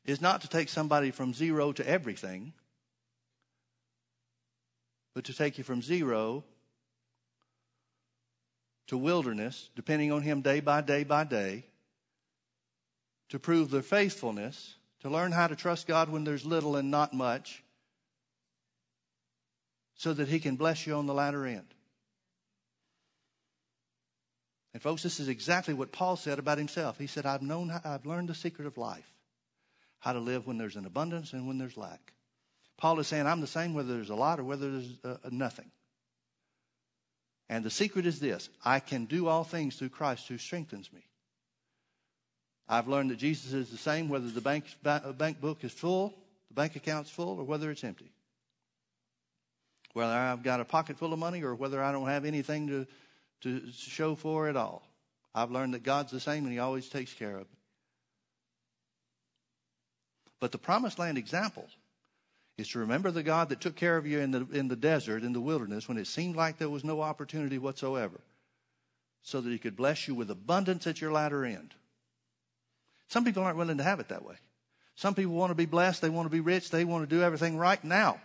[0.06, 2.54] is not to take somebody from zero to everything,
[5.15, 6.43] but to take you from zero
[8.89, 11.65] to wilderness, depending on Him day by day by day,
[13.30, 17.14] to prove their faithfulness, to learn how to trust God when there's little and not
[17.14, 17.64] much,
[19.96, 21.74] so that He can bless you on the latter end.
[24.74, 27.00] And folks, this is exactly what Paul said about himself.
[27.00, 29.12] He said, I've known, I've learned the secret of life,
[30.00, 32.14] how to live when there's an abundance and when there's lack.
[32.78, 35.72] Paul is saying, I'm the same whether there's a lot or whether there's uh, nothing.
[37.50, 41.09] And the secret is this I can do all things through Christ who strengthens me.
[42.69, 46.13] I've learned that Jesus is the same whether the bank, uh, bank book is full,
[46.49, 48.12] the bank account's full, or whether it's empty.
[49.93, 52.88] Whether I've got a pocket full of money or whether I don't have anything to
[53.41, 54.84] to show for it all.
[55.34, 57.58] I've learned that God's the same and He always takes care of me.
[60.39, 61.67] But the promised land example
[62.58, 65.23] is to remember the God that took care of you in the, in the desert,
[65.23, 68.19] in the wilderness, when it seemed like there was no opportunity whatsoever,
[69.21, 71.73] so that He could bless you with abundance at your latter end.
[73.10, 74.36] Some people aren't willing to have it that way.
[74.95, 77.24] Some people want to be blessed, they want to be rich, they want to do
[77.24, 78.22] everything right now.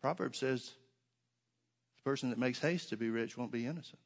[0.00, 0.72] Proverbs says
[1.98, 4.00] the person that makes haste to be rich won't be innocent.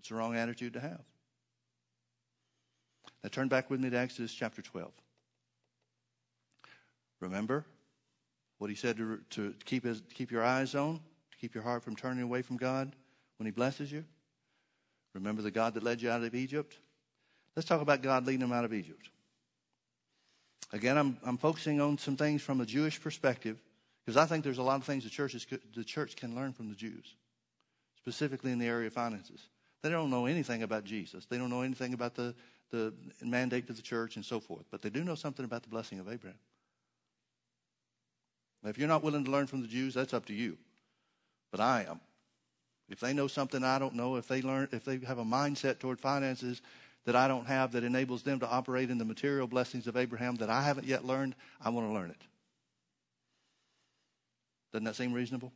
[0.00, 1.00] It's the wrong attitude to have.
[3.22, 4.90] Now turn back with me to Exodus chapter 12.
[7.20, 7.64] Remember
[8.58, 11.00] what he said to, to keep, his, keep your eyes on,
[11.36, 12.94] to keep your heart from turning away from God
[13.38, 14.04] when he blesses you?
[15.14, 16.76] Remember the God that led you out of Egypt?
[17.54, 19.08] Let's talk about God leading them out of Egypt.
[20.72, 23.62] Again, I'm, I'm focusing on some things from a Jewish perspective
[24.04, 26.68] because I think there's a lot of things the, churches, the church can learn from
[26.68, 27.14] the Jews,
[27.96, 29.48] specifically in the area of finances.
[29.82, 31.26] They don't know anything about Jesus.
[31.26, 32.34] They don't know anything about the,
[32.70, 35.68] the mandate of the church and so forth, but they do know something about the
[35.68, 36.38] blessing of Abraham.
[38.64, 40.58] If you're not willing to learn from the Jews, that's up to you.
[41.50, 42.00] But I am.
[42.88, 45.78] If they know something I don't know, if they learn, if they have a mindset
[45.78, 46.62] toward finances
[47.04, 50.36] that I don't have that enables them to operate in the material blessings of Abraham
[50.36, 52.22] that I haven't yet learned, I want to learn it.
[54.72, 55.52] Doesn't that seem reasonable?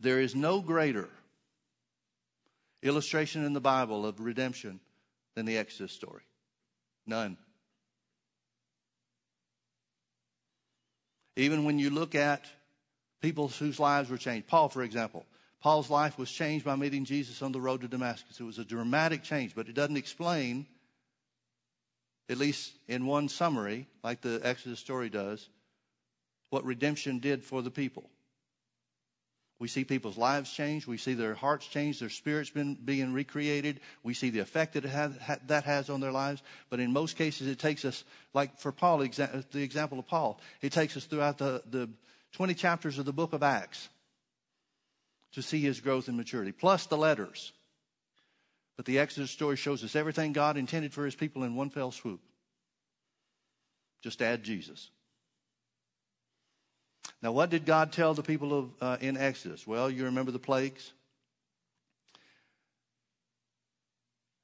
[0.00, 1.08] There is no greater
[2.82, 4.80] illustration in the Bible of redemption
[5.34, 6.22] than the Exodus story.
[7.06, 7.36] None.
[11.36, 12.44] Even when you look at
[13.20, 15.26] people whose lives were changed, Paul, for example,
[15.62, 18.38] Paul's life was changed by meeting Jesus on the road to Damascus.
[18.38, 20.66] It was a dramatic change, but it doesn't explain,
[22.28, 25.48] at least in one summary, like the Exodus story does,
[26.50, 28.08] what redemption did for the people.
[29.58, 30.86] We see people's lives change.
[30.86, 31.98] We see their hearts change.
[31.98, 33.80] Their spirits been, being recreated.
[34.02, 35.12] We see the effect that has,
[35.46, 36.42] that has on their lives.
[36.68, 40.72] But in most cases, it takes us, like for Paul, the example of Paul, it
[40.72, 41.88] takes us throughout the, the
[42.36, 43.88] 20 chapters of the book of Acts
[45.32, 47.50] to see his growth and maturity, plus the letters.
[48.76, 51.90] But the Exodus story shows us everything God intended for his people in one fell
[51.90, 52.20] swoop.
[54.02, 54.90] Just add Jesus.
[57.22, 59.66] Now, what did God tell the people of uh, in Exodus?
[59.66, 60.92] Well, you remember the plagues.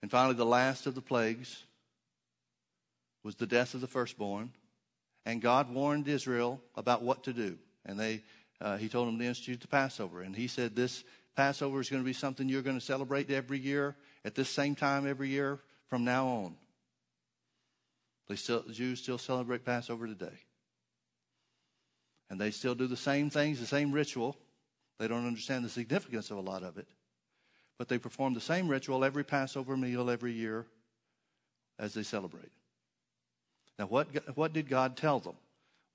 [0.00, 1.62] And finally, the last of the plagues
[3.22, 4.50] was the death of the firstborn.
[5.26, 7.58] And God warned Israel about what to do.
[7.84, 8.22] And they
[8.62, 10.22] uh, he told them to institute the Passover.
[10.22, 11.02] And he said, This
[11.34, 14.76] Passover is going to be something you're going to celebrate every year at this same
[14.76, 15.58] time every year
[15.88, 16.54] from now on.
[18.28, 20.38] They still, the Jews still celebrate Passover today.
[22.30, 24.36] And they still do the same things, the same ritual.
[24.98, 26.86] They don't understand the significance of a lot of it.
[27.78, 30.66] But they perform the same ritual every Passover meal every year
[31.80, 32.52] as they celebrate.
[33.76, 34.06] Now, what,
[34.36, 35.34] what did God tell them?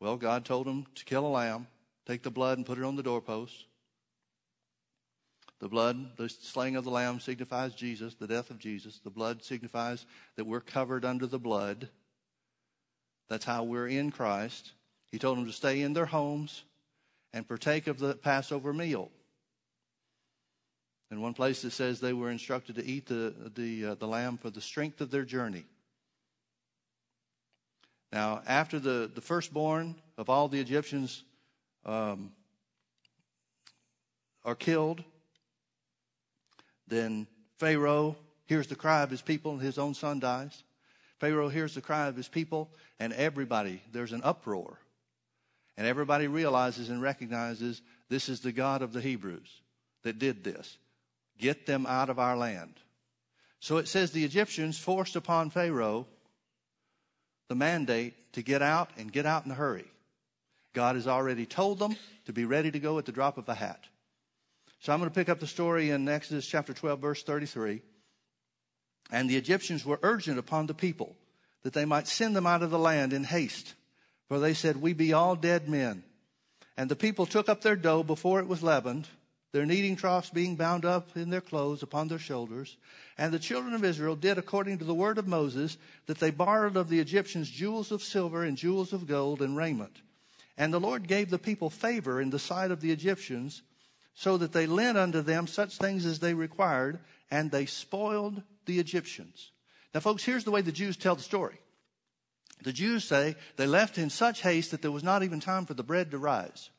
[0.01, 1.67] Well, God told them to kill a lamb
[2.08, 3.66] Take the blood and put it on the doorpost.
[5.60, 8.99] The blood, the slaying of the lamb signifies Jesus, the death of Jesus.
[9.03, 10.05] The blood signifies
[10.38, 11.89] that we're covered under the blood.
[13.28, 14.72] That's how we're in Christ.
[15.12, 16.64] He told them to stay in their homes
[17.34, 19.12] and partake of the Passover meal.
[21.12, 24.38] In one place it says they were instructed to eat the, the, uh, the lamb
[24.38, 25.66] for the strength of their journey.
[28.14, 31.24] Now, after the, the firstborn of all the Egyptians
[31.88, 32.31] um,
[34.43, 35.03] are killed,
[36.88, 37.27] then
[37.57, 38.15] Pharaoh
[38.45, 40.63] hears the cry of his people and his own son dies.
[41.19, 42.69] Pharaoh hears the cry of his people
[42.99, 44.77] and everybody, there's an uproar.
[45.77, 49.61] And everybody realizes and recognizes this is the God of the Hebrews
[50.03, 50.77] that did this.
[51.38, 52.73] Get them out of our land.
[53.59, 56.07] So it says the Egyptians forced upon Pharaoh
[57.47, 59.89] the mandate to get out and get out in a hurry.
[60.78, 63.55] God has already told them to be ready to go at the drop of a
[63.55, 63.86] hat.
[64.80, 67.82] So I'm going to pick up the story in Exodus chapter 12, verse 33.
[69.09, 71.15] And the Egyptians were urgent upon the people
[71.63, 73.73] that they might send them out of the land in haste.
[74.28, 76.03] For they said, We be all dead men.
[76.78, 79.07] And the people took up their dough before it was leavened,
[79.53, 82.78] their kneading troughs being bound up in their clothes upon their shoulders.
[83.17, 85.75] And the children of Israel did according to the word of Moses,
[86.05, 90.03] that they borrowed of the Egyptians jewels of silver and jewels of gold and raiment.
[90.58, 93.62] And the Lord gave the people favor in the sight of the Egyptians,
[94.16, 96.99] so that they lent unto them such things as they required,
[97.30, 99.51] and they spoiled the Egyptians.
[99.93, 101.60] Now, folks, here's the way the Jews tell the story.
[102.64, 105.76] The Jews say they left in such haste that there was not even time for
[105.76, 106.72] the bread to rise.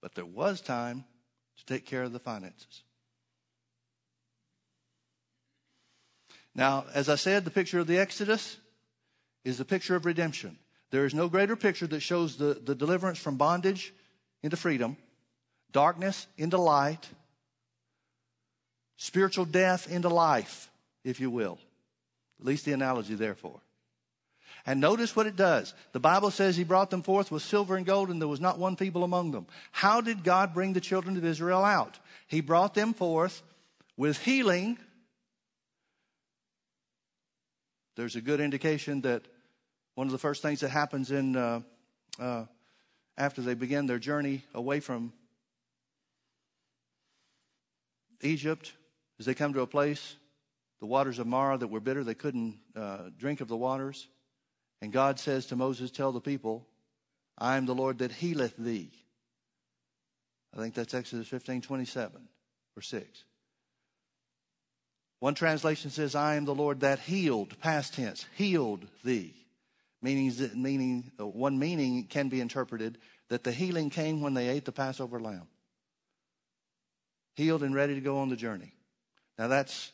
[0.00, 1.04] But there was time
[1.58, 2.84] to take care of the finances.
[6.54, 8.56] Now, as I said, the picture of the Exodus
[9.44, 10.58] is the picture of redemption.
[10.90, 13.94] There is no greater picture that shows the, the deliverance from bondage
[14.42, 14.96] into freedom,
[15.72, 17.08] darkness into light,
[18.96, 20.70] spiritual death into life,
[21.04, 21.58] if you will.
[22.40, 23.60] At least the analogy, therefore.
[24.66, 25.74] And notice what it does.
[25.92, 28.58] The Bible says he brought them forth with silver and gold, and there was not
[28.58, 29.46] one feeble among them.
[29.72, 31.98] How did God bring the children of Israel out?
[32.26, 33.42] He brought them forth
[33.96, 34.78] with healing.
[37.96, 39.22] There's a good indication that
[39.94, 41.60] one of the first things that happens in uh,
[42.18, 42.44] uh,
[43.16, 45.12] after they begin their journey away from
[48.22, 48.72] Egypt
[49.18, 50.16] is they come to a place,
[50.80, 54.08] the waters of Marah that were bitter, they couldn't uh, drink of the waters.
[54.80, 56.66] And God says to Moses, Tell the people,
[57.36, 58.90] I am the Lord that healeth thee.
[60.54, 62.28] I think that's Exodus 15 27
[62.76, 63.24] or 6.
[65.20, 69.34] One translation says, I am the Lord that healed, past tense, healed thee.
[70.02, 72.98] Meaning, meaning, uh, one meaning can be interpreted
[73.28, 75.46] that the healing came when they ate the Passover lamb.
[77.34, 78.74] Healed and ready to go on the journey.
[79.38, 79.92] Now that's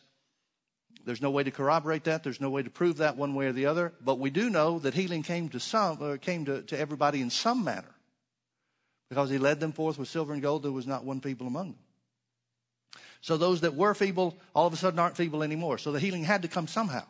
[1.06, 2.24] there's no way to corroborate that.
[2.24, 3.94] There's no way to prove that one way or the other.
[4.04, 7.30] But we do know that healing came to some, or came to, to everybody in
[7.30, 7.94] some manner.
[9.08, 10.64] Because he led them forth with silver and gold.
[10.64, 11.78] There was not one feeble among them.
[13.20, 15.78] So those that were feeble, all of a sudden aren't feeble anymore.
[15.78, 17.04] So the healing had to come somehow.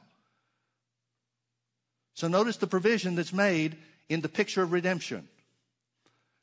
[2.16, 3.76] So notice the provision that's made
[4.08, 5.28] in the picture of redemption.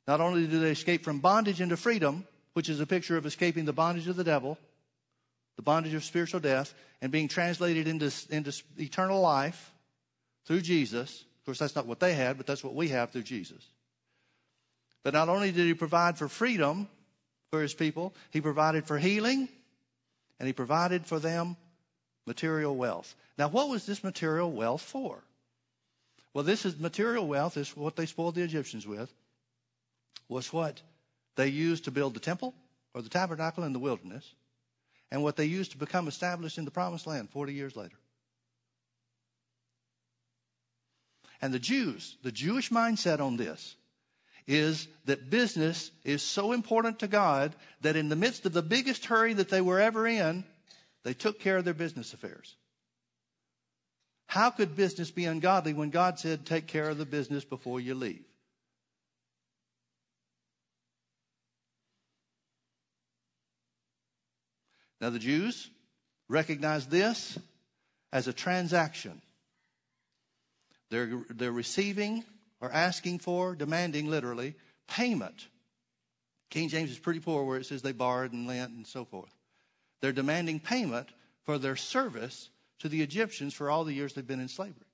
[0.08, 3.66] Not only do they escape from bondage into freedom, which is a picture of escaping
[3.66, 4.60] the bondage of the devil,
[5.56, 9.74] the bondage of spiritual death, and being translated into, into eternal life
[10.46, 11.26] through Jesus.
[11.40, 13.66] Of course, that's not what they had, but that's what we have through Jesus.
[15.02, 16.88] But not only did he provide for freedom
[17.50, 19.50] for his people, he provided for healing,
[20.40, 21.58] and he provided for them
[22.28, 23.16] material wealth.
[23.40, 25.24] Now, what was this material wealth for?
[26.34, 29.14] Well, this is material wealth is what they spoiled the Egyptians with,
[30.28, 30.82] was what
[31.36, 32.54] they used to build the temple
[32.94, 34.34] or the tabernacle in the wilderness
[35.12, 37.96] and what they used to become established in the promised land 40 years later.
[41.42, 43.76] And the Jews, the Jewish mindset on this
[44.48, 49.06] is that business is so important to God that in the midst of the biggest
[49.06, 50.46] hurry that they were ever in,
[51.04, 52.56] they took care of their business affairs.
[54.34, 57.94] How could business be ungodly when God said, take care of the business before you
[57.94, 58.26] leave?
[65.00, 65.70] Now, the Jews
[66.30, 67.38] recognize this
[68.12, 69.22] as a transaction.
[70.90, 72.24] They're, they're receiving
[72.60, 74.56] or asking for, demanding literally,
[74.88, 75.48] payment.
[76.50, 79.30] King James is pretty poor where it says they borrowed and lent and so forth.
[80.02, 81.10] They're demanding payment
[81.44, 84.86] for their service to the Egyptians for all the years they've been in slavery.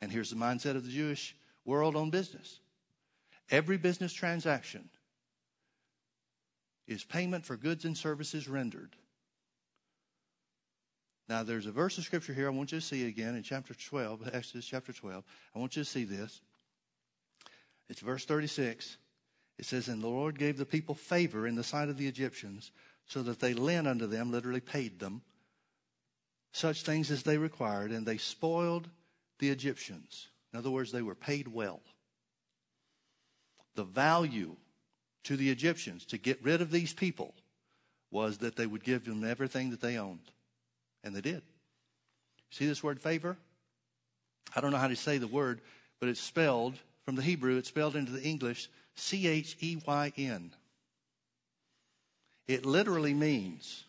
[0.00, 1.34] And here's the mindset of the Jewish
[1.64, 2.60] world on business
[3.50, 4.88] every business transaction
[6.86, 8.94] is payment for goods and services rendered.
[11.28, 13.74] Now, there's a verse of scripture here I want you to see again in chapter
[13.74, 15.24] 12, Exodus chapter 12.
[15.54, 16.40] I want you to see this.
[17.88, 18.96] It's verse 36.
[19.58, 22.70] It says, And the Lord gave the people favor in the sight of the Egyptians,
[23.06, 25.22] so that they lent unto them, literally paid them,
[26.52, 28.88] such things as they required, and they spoiled
[29.38, 30.28] the Egyptians.
[30.52, 31.80] In other words, they were paid well.
[33.74, 34.56] The value
[35.24, 37.34] to the Egyptians to get rid of these people
[38.10, 40.30] was that they would give them everything that they owned.
[41.04, 41.42] And they did.
[42.50, 43.36] See this word favor?
[44.54, 45.60] I don't know how to say the word,
[46.00, 50.12] but it's spelled from the Hebrew, it's spelled into the English C H E Y
[50.16, 50.52] N.
[52.48, 53.84] It literally means,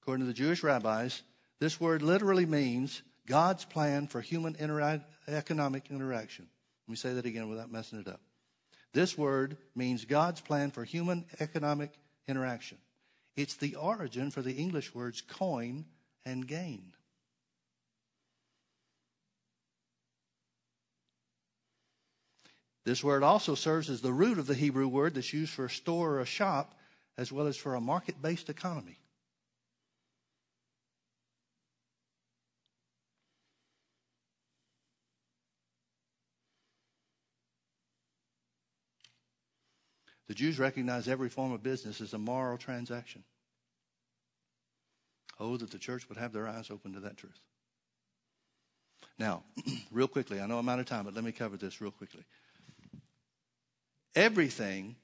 [0.00, 1.22] according to the Jewish rabbis,
[1.58, 6.46] this word literally means God's plan for human intera- economic interaction.
[6.86, 8.20] Let me say that again without messing it up.
[8.92, 11.90] This word means God's plan for human economic
[12.28, 12.78] interaction.
[13.36, 15.86] It's the origin for the English words coin
[16.24, 16.92] and gain.
[22.84, 25.70] This word also serves as the root of the Hebrew word that's used for a
[25.70, 26.74] store or a shop,
[27.16, 28.98] as well as for a market based economy.
[40.28, 43.22] The Jews recognize every form of business as a moral transaction.
[45.38, 47.38] Oh, that the church would have their eyes open to that truth.
[49.18, 49.42] Now,
[49.90, 52.24] real quickly, I know I'm out of time, but let me cover this real quickly.
[54.14, 54.96] Everything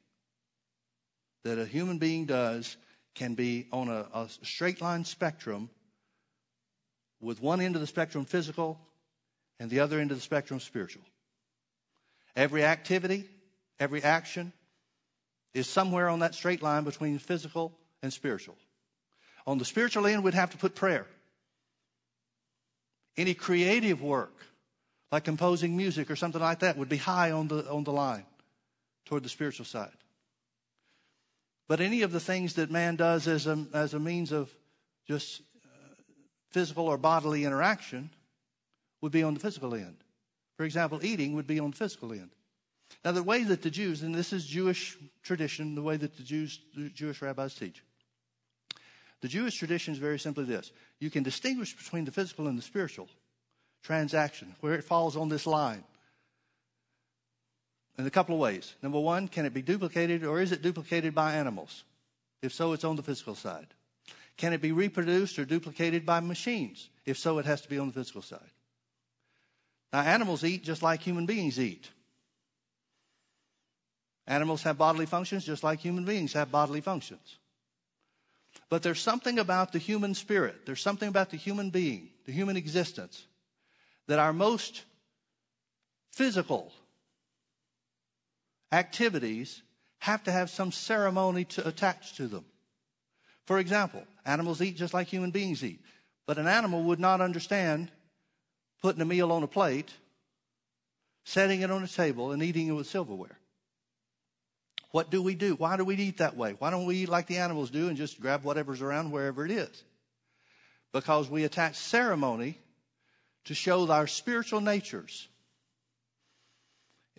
[1.44, 2.76] that a human being does
[3.14, 5.70] can be on a, a straight line spectrum
[7.20, 8.78] with one end of the spectrum physical
[9.59, 11.02] and the other end of the spectrum spiritual.
[12.36, 13.24] Every activity,
[13.80, 14.52] every action
[15.54, 18.56] is somewhere on that straight line between physical and spiritual.
[19.46, 21.06] On the spiritual end, we'd have to put prayer.
[23.16, 24.34] Any creative work,
[25.11, 28.24] like composing music or something like that, would be high on the, on the line
[29.09, 29.96] toward the spiritual side.
[31.66, 34.50] But any of the things that man does as a, as a means of
[35.06, 35.94] just uh,
[36.50, 38.11] physical or bodily interaction
[39.00, 39.96] would be on the physical end.
[40.56, 42.30] For example, eating would be on the physical end.
[43.04, 46.22] Now, the way that the Jews, and this is Jewish tradition, the way that the
[46.22, 47.82] Jews, the Jewish rabbis teach,
[49.20, 52.62] the Jewish tradition is very simply this you can distinguish between the physical and the
[52.62, 53.09] spiritual
[53.82, 55.84] transaction, where it falls on this line.
[57.99, 58.74] In a couple of ways.
[58.82, 61.82] Number one, can it be duplicated or is it duplicated by animals?
[62.40, 63.66] If so, it's on the physical side.
[64.36, 66.90] Can it be reproduced or duplicated by machines?
[67.05, 68.38] If so, it has to be on the physical side.
[69.92, 71.90] Now, animals eat just like human beings eat.
[74.28, 77.38] Animals have bodily functions just like human beings have bodily functions.
[78.68, 82.57] But there's something about the human spirit, there's something about the human being, the human
[82.57, 83.26] existence,
[84.07, 84.84] that our most
[86.12, 86.72] physical
[88.73, 89.62] activities
[89.99, 92.45] have to have some ceremony to attach to them.
[93.47, 95.81] For example, animals eat just like human beings eat,
[96.27, 97.91] but an animal would not understand
[98.83, 99.93] putting a meal on a plate,
[101.25, 103.39] setting it on a table, and eating it with silverware.
[104.91, 105.55] What do we do?
[105.55, 106.55] Why do we eat that way?
[106.59, 109.51] Why don't we eat like the animals do and just grab whatever's around wherever it
[109.51, 109.83] is?
[110.93, 112.59] Because we attach ceremony
[113.45, 115.29] to show our spiritual natures.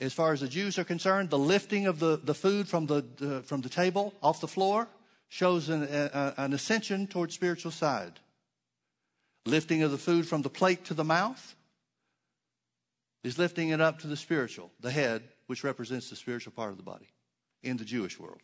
[0.01, 3.43] As far as the Jews are concerned, the lifting of the, the food from the,
[3.45, 4.87] from the table off the floor
[5.27, 8.13] shows an, a, an ascension toward spiritual side.
[9.45, 11.55] Lifting of the food from the plate to the mouth
[13.23, 16.77] is lifting it up to the spiritual, the head, which represents the spiritual part of
[16.77, 17.09] the body
[17.61, 18.41] in the Jewish world.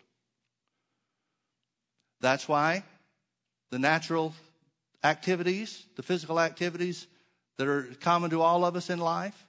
[2.20, 2.84] That's why
[3.72, 4.34] the natural
[5.03, 7.08] activities, the physical activities
[7.58, 9.45] that are common to all of us in life,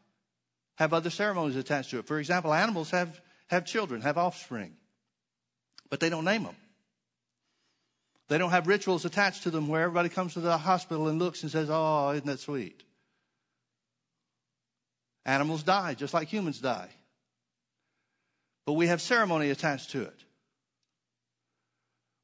[0.77, 2.07] have other ceremonies attached to it.
[2.07, 4.73] For example, animals have, have children, have offspring,
[5.91, 6.57] but they don't name them.
[8.29, 11.43] They don't have rituals attached to them where everybody comes to the hospital and looks
[11.43, 12.83] and says, Oh, isn't that sweet?
[15.25, 16.89] Animals die just like humans die
[18.67, 20.25] but we have ceremony attached to it.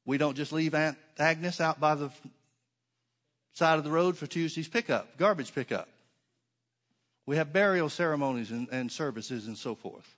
[0.05, 2.11] We don't just leave Aunt Agnes out by the
[3.53, 5.87] side of the road for Tuesday's pickup, garbage pickup.
[7.25, 10.15] We have burial ceremonies and, and services and so forth.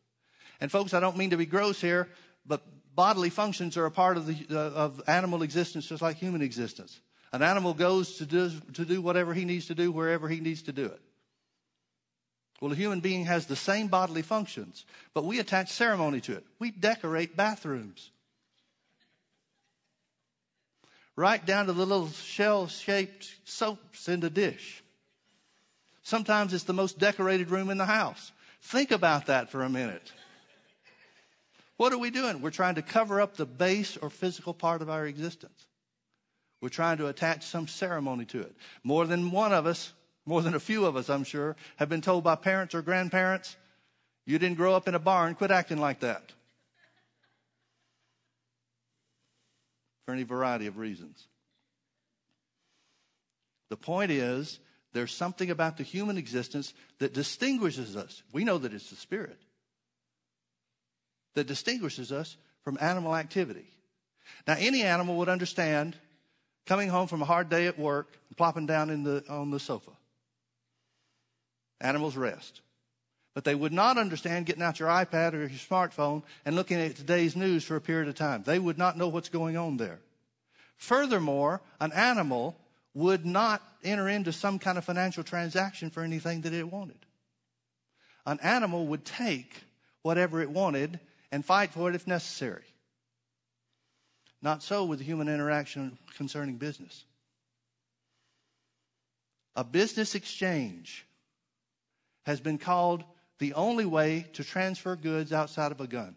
[0.59, 2.09] And folks, I don't mean to be gross here,
[2.45, 2.61] but
[2.95, 6.99] bodily functions are a part of the uh, of animal existence, just like human existence.
[7.31, 10.63] An animal goes to do to do whatever he needs to do wherever he needs
[10.63, 11.01] to do it.
[12.61, 16.45] Well, a human being has the same bodily functions, but we attach ceremony to it.
[16.57, 18.11] We decorate bathrooms.
[21.17, 24.83] Right down to the little shell shaped soaps in the dish.
[26.05, 28.31] Sometimes it's the most decorated room in the house.
[28.61, 30.13] Think about that for a minute.
[31.77, 32.41] What are we doing?
[32.41, 35.65] We're trying to cover up the base or physical part of our existence.
[36.61, 38.55] We're trying to attach some ceremony to it.
[38.83, 39.93] More than one of us,
[40.27, 43.57] more than a few of us, I'm sure, have been told by parents or grandparents,
[44.27, 46.33] you didn't grow up in a barn, quit acting like that.
[50.05, 51.27] For any variety of reasons.
[53.71, 54.59] The point is,
[54.95, 58.23] there's something about the human existence that distinguishes us.
[58.31, 59.37] We know that it's the spirit
[61.33, 63.65] that distinguishes us from animal activity.
[64.47, 65.97] Now, any animal would understand
[66.65, 69.59] coming home from a hard day at work and plopping down in the, on the
[69.59, 69.91] sofa.
[71.81, 72.61] Animals rest.
[73.33, 76.95] But they would not understand getting out your iPad or your smartphone and looking at
[76.95, 78.43] today's news for a period of time.
[78.43, 79.99] They would not know what's going on there.
[80.77, 82.55] Furthermore, an animal
[82.95, 86.97] would not enter into some kind of financial transaction for anything that it wanted.
[88.25, 89.63] An animal would take
[90.01, 90.99] whatever it wanted
[91.31, 92.63] and fight for it if necessary.
[94.41, 97.03] Not so with the human interaction concerning business.
[99.55, 101.05] A business exchange
[102.23, 103.03] has been called
[103.39, 106.15] the only way to transfer goods outside of a gun.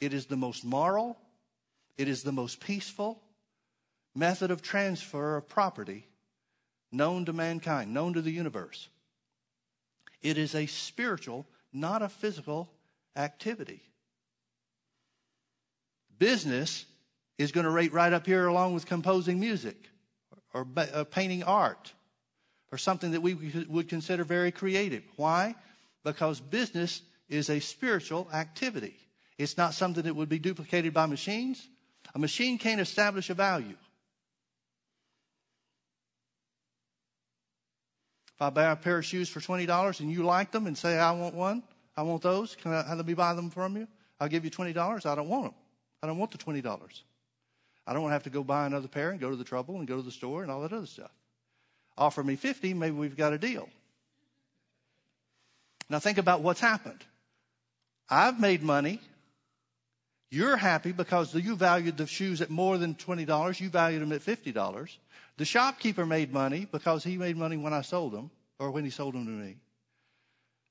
[0.00, 1.18] It is the most moral,
[1.98, 3.20] it is the most peaceful
[4.14, 6.06] method of transfer of property
[6.92, 8.88] known to mankind, known to the universe.
[10.22, 12.70] It is a spiritual, not a physical
[13.16, 13.82] activity.
[16.18, 16.86] Business
[17.38, 19.76] is going to rate right up here along with composing music
[20.52, 21.92] or, uh, painting art
[22.70, 23.34] or something that we
[23.68, 25.02] would consider very creative.
[25.16, 25.54] Why?
[26.04, 28.96] Because business is a spiritual activity.
[29.38, 31.66] It's not something that would be duplicated by machines.
[32.14, 33.76] A machine can't establish a value.
[38.40, 40.96] If I buy a pair of shoes for $20 and you like them and say,
[40.98, 41.62] I want one,
[41.94, 42.56] I want those.
[42.56, 43.86] Can I, let me buy them from you?
[44.18, 45.04] I'll give you $20.
[45.04, 45.54] I don't want them.
[46.02, 46.64] I don't want the $20.
[47.86, 49.76] I don't want to have to go buy another pair and go to the trouble
[49.76, 51.10] and go to the store and all that other stuff.
[51.98, 53.68] Offer me 50, maybe we've got a deal.
[55.90, 57.04] Now think about what's happened.
[58.08, 59.00] I've made money.
[60.30, 63.60] You're happy because you valued the shoes at more than $20.
[63.60, 64.96] You valued them at $50.
[65.36, 68.90] The shopkeeper made money because he made money when I sold them or when he
[68.90, 69.56] sold them to me.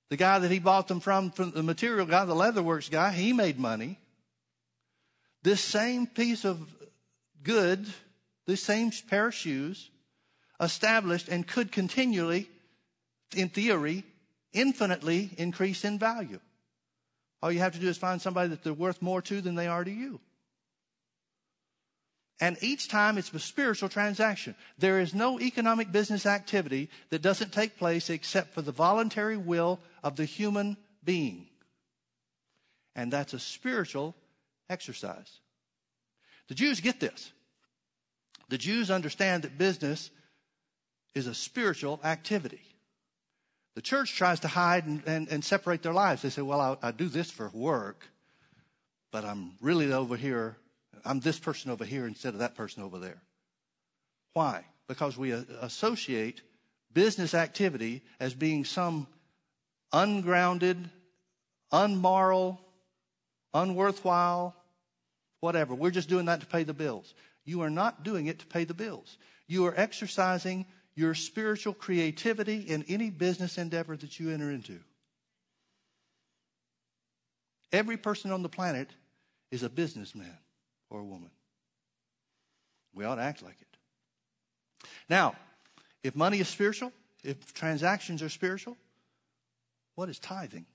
[0.09, 3.33] The guy that he bought them from, from the material guy, the leatherworks guy, he
[3.33, 3.99] made money.
[5.43, 6.59] This same piece of
[7.43, 7.85] good,
[8.45, 9.89] this same pair of shoes,
[10.59, 12.49] established and could continually,
[13.35, 14.03] in theory,
[14.53, 16.39] infinitely increase in value.
[17.41, 19.67] All you have to do is find somebody that they're worth more to than they
[19.67, 20.19] are to you.
[22.41, 24.55] And each time it's a spiritual transaction.
[24.77, 29.79] There is no economic business activity that doesn't take place except for the voluntary will
[30.03, 31.47] of the human being.
[32.95, 34.15] And that's a spiritual
[34.69, 35.39] exercise.
[36.47, 37.31] The Jews get this.
[38.47, 40.09] The Jews understand that business
[41.13, 42.61] is a spiritual activity.
[43.75, 46.21] The church tries to hide and, and, and separate their lives.
[46.21, 48.07] They say, well, I, I do this for work,
[49.11, 50.57] but I'm really over here.
[51.05, 53.21] I'm this person over here instead of that person over there.
[54.33, 54.65] Why?
[54.87, 56.41] Because we uh, associate
[56.93, 59.07] business activity as being some
[59.93, 60.89] ungrounded,
[61.71, 62.59] unmoral,
[63.53, 64.53] unworthwhile,
[65.39, 65.73] whatever.
[65.73, 67.13] We're just doing that to pay the bills.
[67.45, 69.17] You are not doing it to pay the bills.
[69.47, 70.65] You are exercising
[70.99, 74.79] your spiritual creativity in any business endeavor that you enter into.
[77.71, 78.89] Every person on the planet
[79.49, 80.37] is a businessman
[80.89, 81.29] or a woman.
[82.93, 84.89] We ought to act like it.
[85.09, 85.35] Now,
[86.03, 86.91] if money is spiritual,
[87.23, 88.75] if transactions are spiritual,
[89.95, 90.65] what is tithing?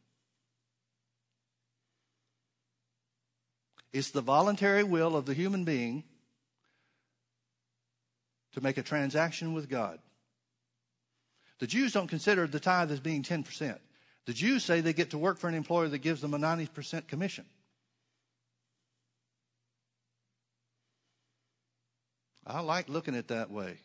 [3.93, 6.03] It's the voluntary will of the human being
[8.55, 9.99] to make a transaction with God.
[11.61, 13.79] The Jews don't consider the tithe as being 10%.
[14.27, 17.07] The Jews say they get to work for an employer that gives them a 90%
[17.09, 17.45] commission.
[22.47, 23.79] I like looking at that way.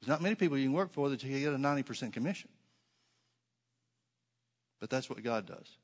[0.00, 2.48] There's not many people you can work for that you get a 90% commission.
[4.80, 5.76] But that's what God does.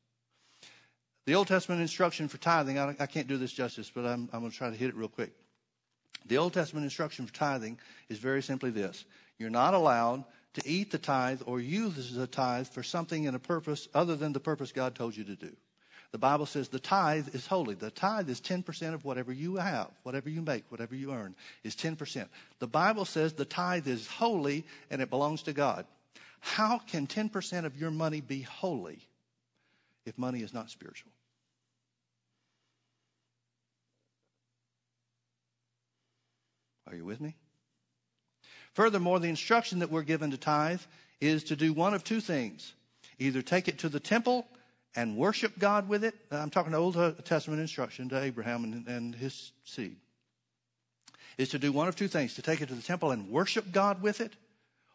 [1.26, 4.40] The Old Testament instruction for tithing, I, I can't do this justice, but I'm, I'm
[4.40, 5.32] going to try to hit it real quick.
[6.26, 7.78] The Old Testament instruction for tithing
[8.08, 9.04] is very simply this
[9.38, 10.24] You're not allowed
[10.54, 14.32] to eat the tithe or use the tithe for something in a purpose other than
[14.32, 15.54] the purpose God told you to do.
[16.12, 17.74] The Bible says the tithe is holy.
[17.74, 21.34] The tithe is 10% of whatever you have, whatever you make, whatever you earn
[21.64, 22.28] is 10%.
[22.60, 25.86] The Bible says the tithe is holy and it belongs to God.
[26.38, 29.00] How can 10% of your money be holy
[30.06, 31.10] if money is not spiritual?
[36.86, 37.34] Are you with me?
[38.74, 40.82] Furthermore, the instruction that we're given to tithe
[41.20, 42.74] is to do one of two things
[43.18, 44.46] either take it to the temple
[44.96, 46.14] and worship God with it.
[46.30, 49.96] I'm talking Old Testament instruction to Abraham and, and his seed.
[51.38, 53.72] Is to do one of two things to take it to the temple and worship
[53.72, 54.34] God with it,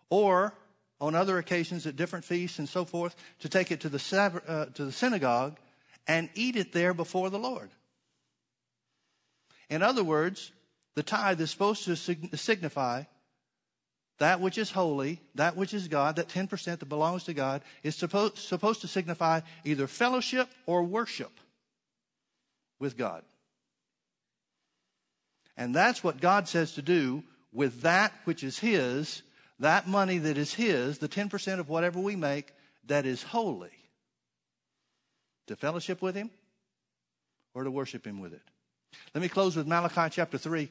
[0.10, 0.54] or
[1.02, 4.66] on other occasions at different feasts and so forth, to take it to the, uh,
[4.74, 5.58] to the synagogue
[6.08, 7.70] and eat it there before the Lord.
[9.70, 10.52] In other words,
[10.96, 13.04] the tithe is supposed to signify
[14.20, 17.95] that which is holy, that which is God, that 10% that belongs to God, is
[17.95, 21.32] supposed, supposed to signify either fellowship or worship
[22.80, 23.24] with God.
[25.57, 29.24] And that's what God says to do with that which is His,
[29.59, 32.53] that money that is His, the 10% of whatever we make
[32.88, 33.72] that is holy.
[35.47, 36.30] To fellowship with Him
[37.53, 38.41] or to worship Him with it.
[39.13, 40.70] Let me close with Malachi chapter 3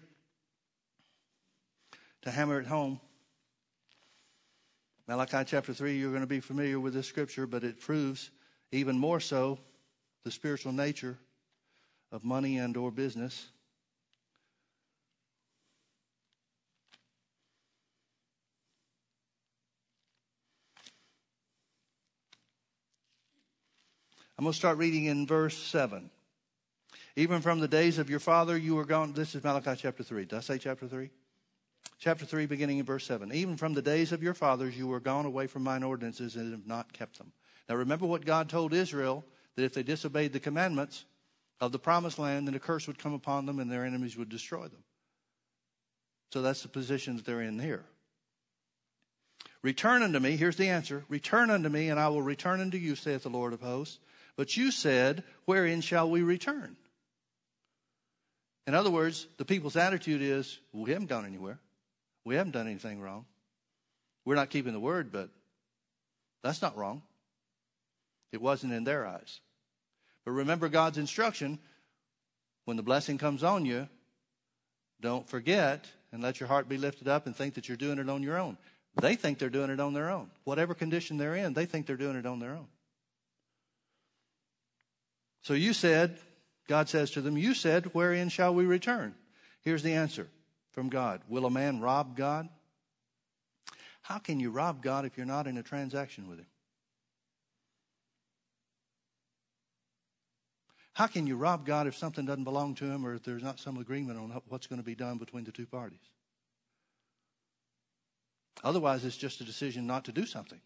[2.23, 3.01] to hammer it home.
[5.09, 8.31] Malachi chapter 3, you're going to be familiar with this scripture, but it proves
[8.73, 9.59] even more so
[10.23, 11.17] the spiritual nature
[12.13, 13.49] of money and or business.
[24.37, 26.11] I'm going to start reading in verse 7.
[27.17, 29.15] Even from the days of your father, you were gone.
[29.15, 30.27] This is Malachi chapter 3.
[30.27, 31.09] Did I say chapter 3?
[31.99, 33.33] Chapter 3, beginning in verse 7.
[33.33, 36.53] Even from the days of your fathers, you were gone away from mine ordinances and
[36.53, 37.33] have not kept them.
[37.69, 39.25] Now remember what God told Israel
[39.57, 41.05] that if they disobeyed the commandments
[41.61, 44.29] of the promised land, then a curse would come upon them and their enemies would
[44.29, 44.85] destroy them.
[46.33, 47.85] So that's the position that they're in here.
[49.63, 52.95] Return unto me, here's the answer Return unto me, and I will return unto you,
[52.95, 53.99] saith the Lord of hosts.
[54.37, 56.77] But you said, Wherein shall we return?
[58.69, 61.59] In other words, the people's attitude is, We haven't gone anywhere.
[62.29, 63.25] We haven't done anything wrong.
[64.27, 65.31] We're not keeping the word, but
[66.43, 67.01] that's not wrong.
[68.33, 69.41] It wasn't in their eyes.
[70.27, 71.59] But remember God's instruction
[72.67, 73.89] when the blessing comes on you,
[75.01, 78.11] don't forget and let your heart be lifted up and think that you're doing it
[78.11, 78.59] on your own.
[79.01, 80.31] They think they're doing it on their own.
[80.45, 82.67] Whatever condition they're in, they think they're doing it on their own.
[85.41, 86.19] So you said,
[86.69, 89.15] God says to them, You said, Wherein shall we return?
[89.63, 90.29] Here's the answer
[90.71, 91.23] from God.
[91.29, 92.49] Will a man rob God?
[94.03, 96.47] How can you rob God if you're not in a transaction with Him?
[100.95, 103.61] How can you rob God if something doesn't belong to Him or if there's not
[103.61, 106.01] some agreement on what's going to be done between the two parties?
[108.65, 110.61] Otherwise, it's just a decision not to do something.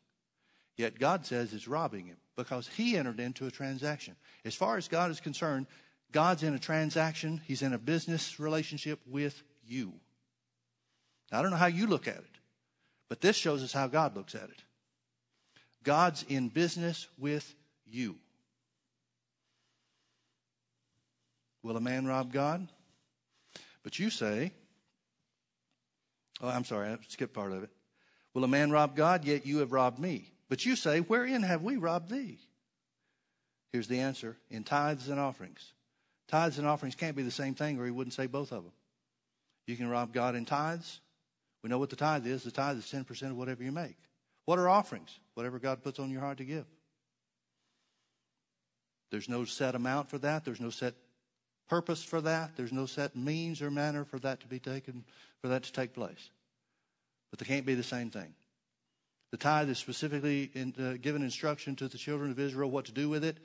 [0.76, 4.16] Yet God says it's robbing Him because He entered into a transaction.
[4.44, 5.66] As far as God is concerned,
[6.12, 9.42] God's in a transaction, He's in a business relationship with
[9.72, 9.94] you.
[11.30, 12.38] Now, I don't know how you look at it,
[13.08, 14.62] but this shows us how God looks at it.
[15.82, 17.54] God's in business with
[17.86, 18.16] you.
[21.62, 22.68] Will a man rob God?
[23.82, 24.52] But you say,
[26.40, 27.70] oh, I'm sorry, I skipped part of it.
[28.34, 29.24] Will a man rob God?
[29.24, 30.32] Yet you have robbed me.
[30.48, 32.38] But you say, Wherein have we robbed thee?
[33.72, 35.72] Here's the answer in tithes and offerings.
[36.28, 38.72] Tithes and offerings can't be the same thing, or he wouldn't say both of them.
[39.66, 41.00] You can rob God in tithes.
[41.62, 42.42] We know what the tithe is.
[42.42, 43.96] The tithe is 10% of whatever you make.
[44.44, 45.18] What are offerings?
[45.34, 46.66] Whatever God puts on your heart to give.
[49.10, 50.44] There's no set amount for that.
[50.44, 50.94] There's no set
[51.68, 52.56] purpose for that.
[52.56, 55.04] There's no set means or manner for that to be taken,
[55.40, 56.30] for that to take place.
[57.30, 58.34] But they can't be the same thing.
[59.30, 62.92] The tithe is specifically in, uh, given instruction to the children of Israel what to
[62.92, 63.38] do with it.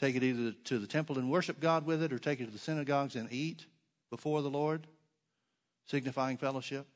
[0.00, 2.50] Take it either to the temple and worship God with it, or take it to
[2.50, 3.66] the synagogues and eat
[4.10, 4.86] before the Lord
[5.86, 6.86] signifying fellowship.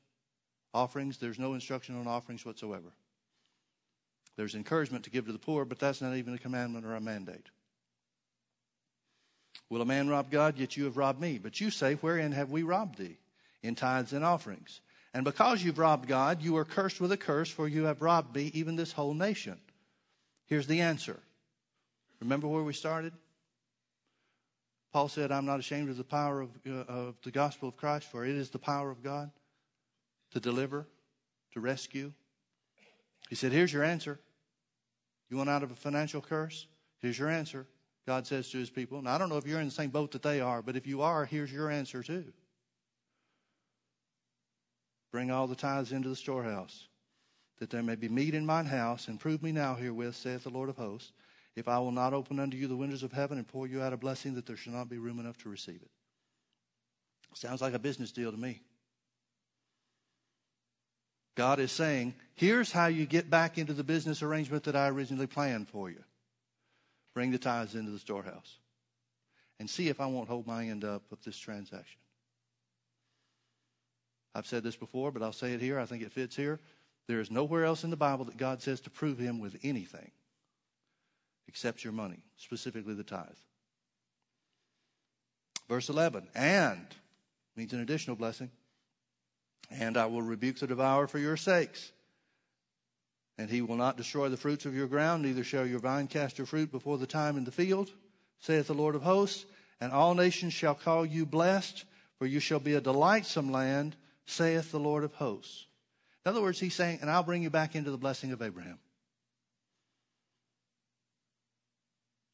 [0.74, 2.92] Offerings, there's no instruction on offerings whatsoever.
[4.36, 7.00] There's encouragement to give to the poor, but that's not even a commandment or a
[7.00, 7.48] mandate.
[9.70, 10.56] Will a man rob God?
[10.56, 11.38] Yet you have robbed me.
[11.38, 13.18] But you say, Wherein have we robbed thee?
[13.62, 14.80] In tithes and offerings.
[15.12, 18.36] And because you've robbed God, you are cursed with a curse, for you have robbed
[18.36, 19.58] me, even this whole nation.
[20.46, 21.18] Here's the answer.
[22.20, 23.12] Remember where we started?
[24.92, 28.10] Paul said, I'm not ashamed of the power of, uh, of the gospel of Christ,
[28.10, 29.30] for it is the power of God
[30.32, 30.86] to deliver,
[31.52, 32.12] to rescue.
[33.28, 34.18] He said, Here's your answer.
[35.30, 36.66] You want out of a financial curse?
[37.00, 37.66] Here's your answer.
[38.06, 39.02] God says to his people.
[39.02, 40.86] Now, I don't know if you're in the same boat that they are, but if
[40.86, 42.24] you are, here's your answer too.
[45.12, 46.88] Bring all the tithes into the storehouse,
[47.58, 50.50] that there may be meat in mine house, and prove me now herewith, saith the
[50.50, 51.12] Lord of hosts,
[51.58, 53.92] if I will not open unto you the windows of heaven and pour you out
[53.92, 55.90] a blessing that there shall not be room enough to receive it.
[57.34, 58.60] Sounds like a business deal to me.
[61.36, 65.26] God is saying, here's how you get back into the business arrangement that I originally
[65.26, 66.02] planned for you.
[67.14, 68.58] Bring the tithes into the storehouse
[69.60, 72.00] and see if I won't hold my end up with this transaction.
[74.34, 75.78] I've said this before, but I'll say it here.
[75.78, 76.60] I think it fits here.
[77.06, 80.10] There is nowhere else in the Bible that God says to prove him with anything
[81.48, 83.26] except your money, specifically the tithe.
[85.68, 86.86] Verse 11, and
[87.56, 88.50] means an additional blessing.
[89.70, 91.92] And I will rebuke the devourer for your sakes.
[93.36, 96.38] And he will not destroy the fruits of your ground, neither shall your vine cast
[96.38, 97.90] your fruit before the time in the field,
[98.38, 99.44] saith the Lord of hosts.
[99.80, 101.84] And all nations shall call you blessed,
[102.18, 103.96] for you shall be a delightsome land,
[104.26, 105.66] saith the Lord of hosts.
[106.24, 108.78] In other words, he's saying, and I'll bring you back into the blessing of Abraham.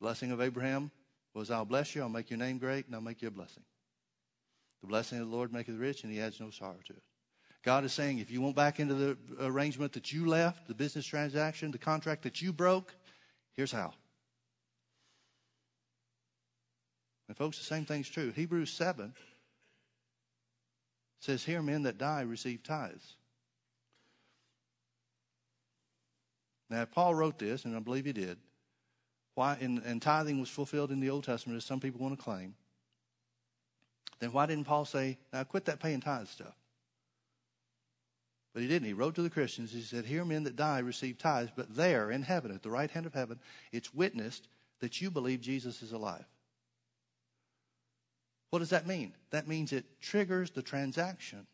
[0.04, 0.90] Blessing of Abraham
[1.32, 3.62] was, I'll bless you, I'll make your name great, and I'll make you a blessing.
[4.82, 7.02] The blessing of the Lord maketh rich, and he adds no sorrow to it.
[7.62, 11.06] God is saying, if you want back into the arrangement that you left, the business
[11.06, 12.94] transaction, the contract that you broke,
[13.54, 13.94] here's how.
[17.28, 18.30] And folks, the same thing's true.
[18.30, 19.14] Hebrews 7
[21.20, 23.14] says, Here men that die receive tithes.
[26.68, 28.36] Now, if Paul wrote this, and I believe he did,
[29.34, 32.22] why, and, and tithing was fulfilled in the Old Testament, as some people want to
[32.22, 32.54] claim,
[34.20, 36.54] then why didn't Paul say, now quit that paying tithe stuff?
[38.52, 38.86] But he didn't.
[38.86, 39.72] He wrote to the Christians.
[39.72, 42.90] He said, Here men that die receive tithes, but there in heaven, at the right
[42.90, 43.40] hand of heaven,
[43.72, 44.46] it's witnessed
[44.80, 46.24] that you believe Jesus is alive.
[48.50, 49.12] What does that mean?
[49.30, 51.48] That means it triggers the transaction.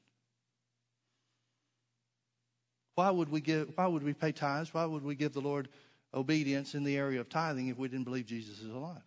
[2.95, 4.75] Why would we give why would we pay tithes?
[4.75, 5.71] Why would we give the Lord
[6.13, 9.03] obedience in the area of tithing if we didn't believe Jesus is alive?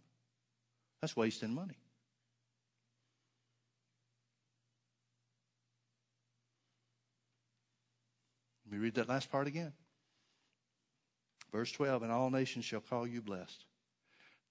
[1.01, 1.78] That's wasting money.
[8.66, 9.74] Let me read that last part again.
[11.51, 13.66] Verse 12, and all nations shall call you blessed.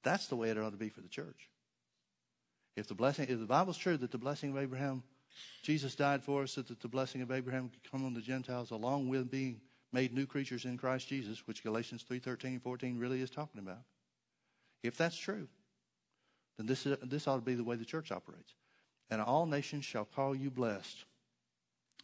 [0.05, 1.49] That's the way it ought to be for the church.
[2.77, 5.03] If the blessing, if the Bible's true that the blessing of Abraham,
[5.63, 9.09] Jesus died for us, that the blessing of Abraham could come on the Gentiles along
[9.09, 9.61] with being
[9.93, 13.61] made new creatures in Christ Jesus, which Galatians 3, 13 and 14 really is talking
[13.61, 13.83] about.
[14.83, 15.49] If that's true,
[16.57, 18.55] then this, is, this ought to be the way the church operates.
[19.11, 21.05] And all nations shall call you blessed.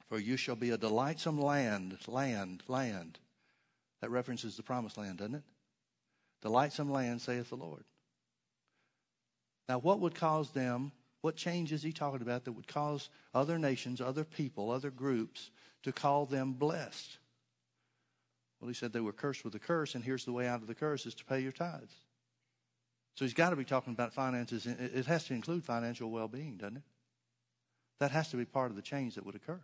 [0.08, 3.18] For you shall be a delightsome land, land, land.
[4.00, 5.42] That references the promised land, doesn't it?
[6.42, 7.84] Delightsome land, saith the Lord.
[9.68, 13.58] Now, what would cause them, what change is he talking about that would cause other
[13.58, 15.50] nations, other people, other groups
[15.82, 17.18] to call them blessed?
[18.60, 20.66] Well, he said they were cursed with a curse, and here's the way out of
[20.66, 21.94] the curse is to pay your tithes.
[23.14, 24.66] So he's got to be talking about finances.
[24.66, 26.82] It has to include financial well being, doesn't it?
[28.00, 29.60] That has to be part of the change that would occur.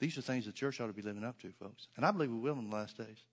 [0.00, 1.88] These are things the church ought to be living up to, folks.
[1.96, 3.24] And I believe we will in the last days.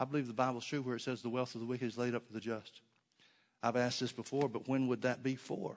[0.00, 2.14] I believe the Bible's true where it says the wealth of the wicked is laid
[2.14, 2.80] up for the just.
[3.62, 5.76] I've asked this before, but when would that be for?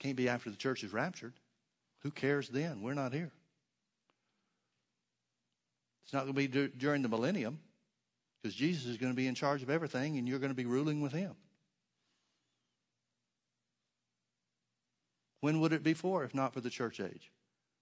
[0.00, 1.34] Can't be after the church is raptured.
[2.00, 2.82] Who cares then?
[2.82, 3.32] We're not here.
[6.04, 7.58] It's not going to be during the millennium
[8.42, 10.66] because Jesus is going to be in charge of everything and you're going to be
[10.66, 11.34] ruling with him.
[15.40, 17.30] When would it be for if not for the church age?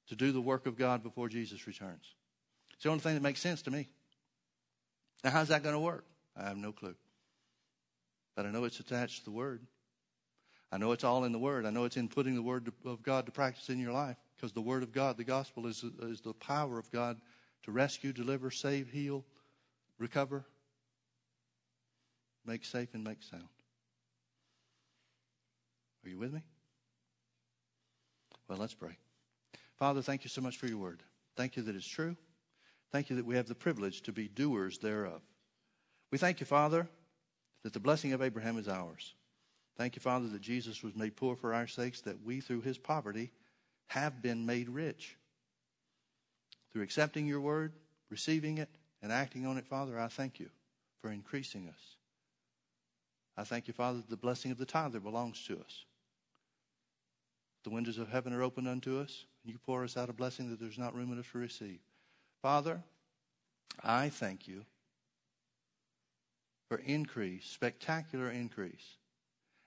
[0.08, 2.14] to do the work of God before Jesus returns.
[2.74, 3.88] It's the only thing that makes sense to me.
[5.24, 6.04] Now, how's that going to work?
[6.36, 6.94] I have no clue.
[8.36, 9.62] But I know it's attached to the Word.
[10.70, 11.66] I know it's all in the Word.
[11.66, 14.52] I know it's in putting the Word of God to practice in your life because
[14.52, 17.20] the Word of God, the gospel, is, is the power of God
[17.64, 19.24] to rescue, deliver, save, heal,
[19.98, 20.44] recover,
[22.44, 23.48] make safe, and make sound.
[26.04, 26.42] Are you with me?
[28.48, 28.96] Well, let's pray.
[29.76, 31.02] Father, thank you so much for your word.
[31.36, 32.16] Thank you that it's true.
[32.90, 35.22] Thank you that we have the privilege to be doers thereof.
[36.10, 36.86] We thank you, Father,
[37.62, 39.14] that the blessing of Abraham is ours.
[39.78, 42.76] Thank you, Father, that Jesus was made poor for our sakes, that we, through his
[42.76, 43.32] poverty,
[43.86, 45.16] have been made rich.
[46.72, 47.72] Through accepting your word,
[48.10, 48.70] receiving it,
[49.02, 50.48] and acting on it, Father, I thank you
[51.00, 51.96] for increasing us.
[53.36, 55.84] I thank you, Father, that the blessing of the tither belongs to us.
[57.64, 60.50] The windows of heaven are opened unto us, and you pour us out a blessing
[60.50, 61.78] that there's not room enough to receive.
[62.40, 62.82] Father,
[63.82, 64.64] I thank you
[66.68, 68.96] for increase, spectacular increase.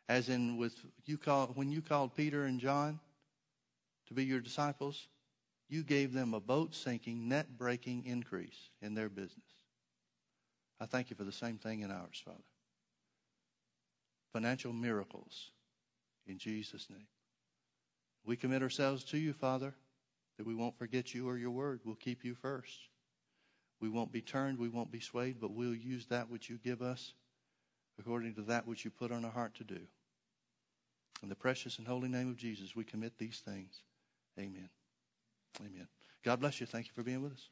[0.08, 0.76] As in with
[1.06, 3.00] you call when you called Peter and John
[4.08, 5.08] to be your disciples,
[5.68, 9.42] you gave them a boat sinking, net breaking increase in their business.
[10.80, 12.38] I thank you for the same thing in ours, Father.
[14.34, 15.52] Financial miracles
[16.28, 17.08] in Jesus' name.
[18.26, 19.74] We commit ourselves to you, Father,
[20.38, 21.82] that we won't forget you or your word.
[21.86, 22.78] We'll keep you first.
[23.80, 26.82] We won't be turned, we won't be swayed, but we'll use that which you give
[26.82, 27.14] us
[28.00, 29.80] according to that which you put on our heart to do.
[31.24, 33.84] In the precious and holy name of Jesus, we commit these things.
[34.38, 34.70] Amen.
[35.62, 35.88] Amen.
[36.24, 36.66] God bless you.
[36.66, 37.50] Thank you for being with us.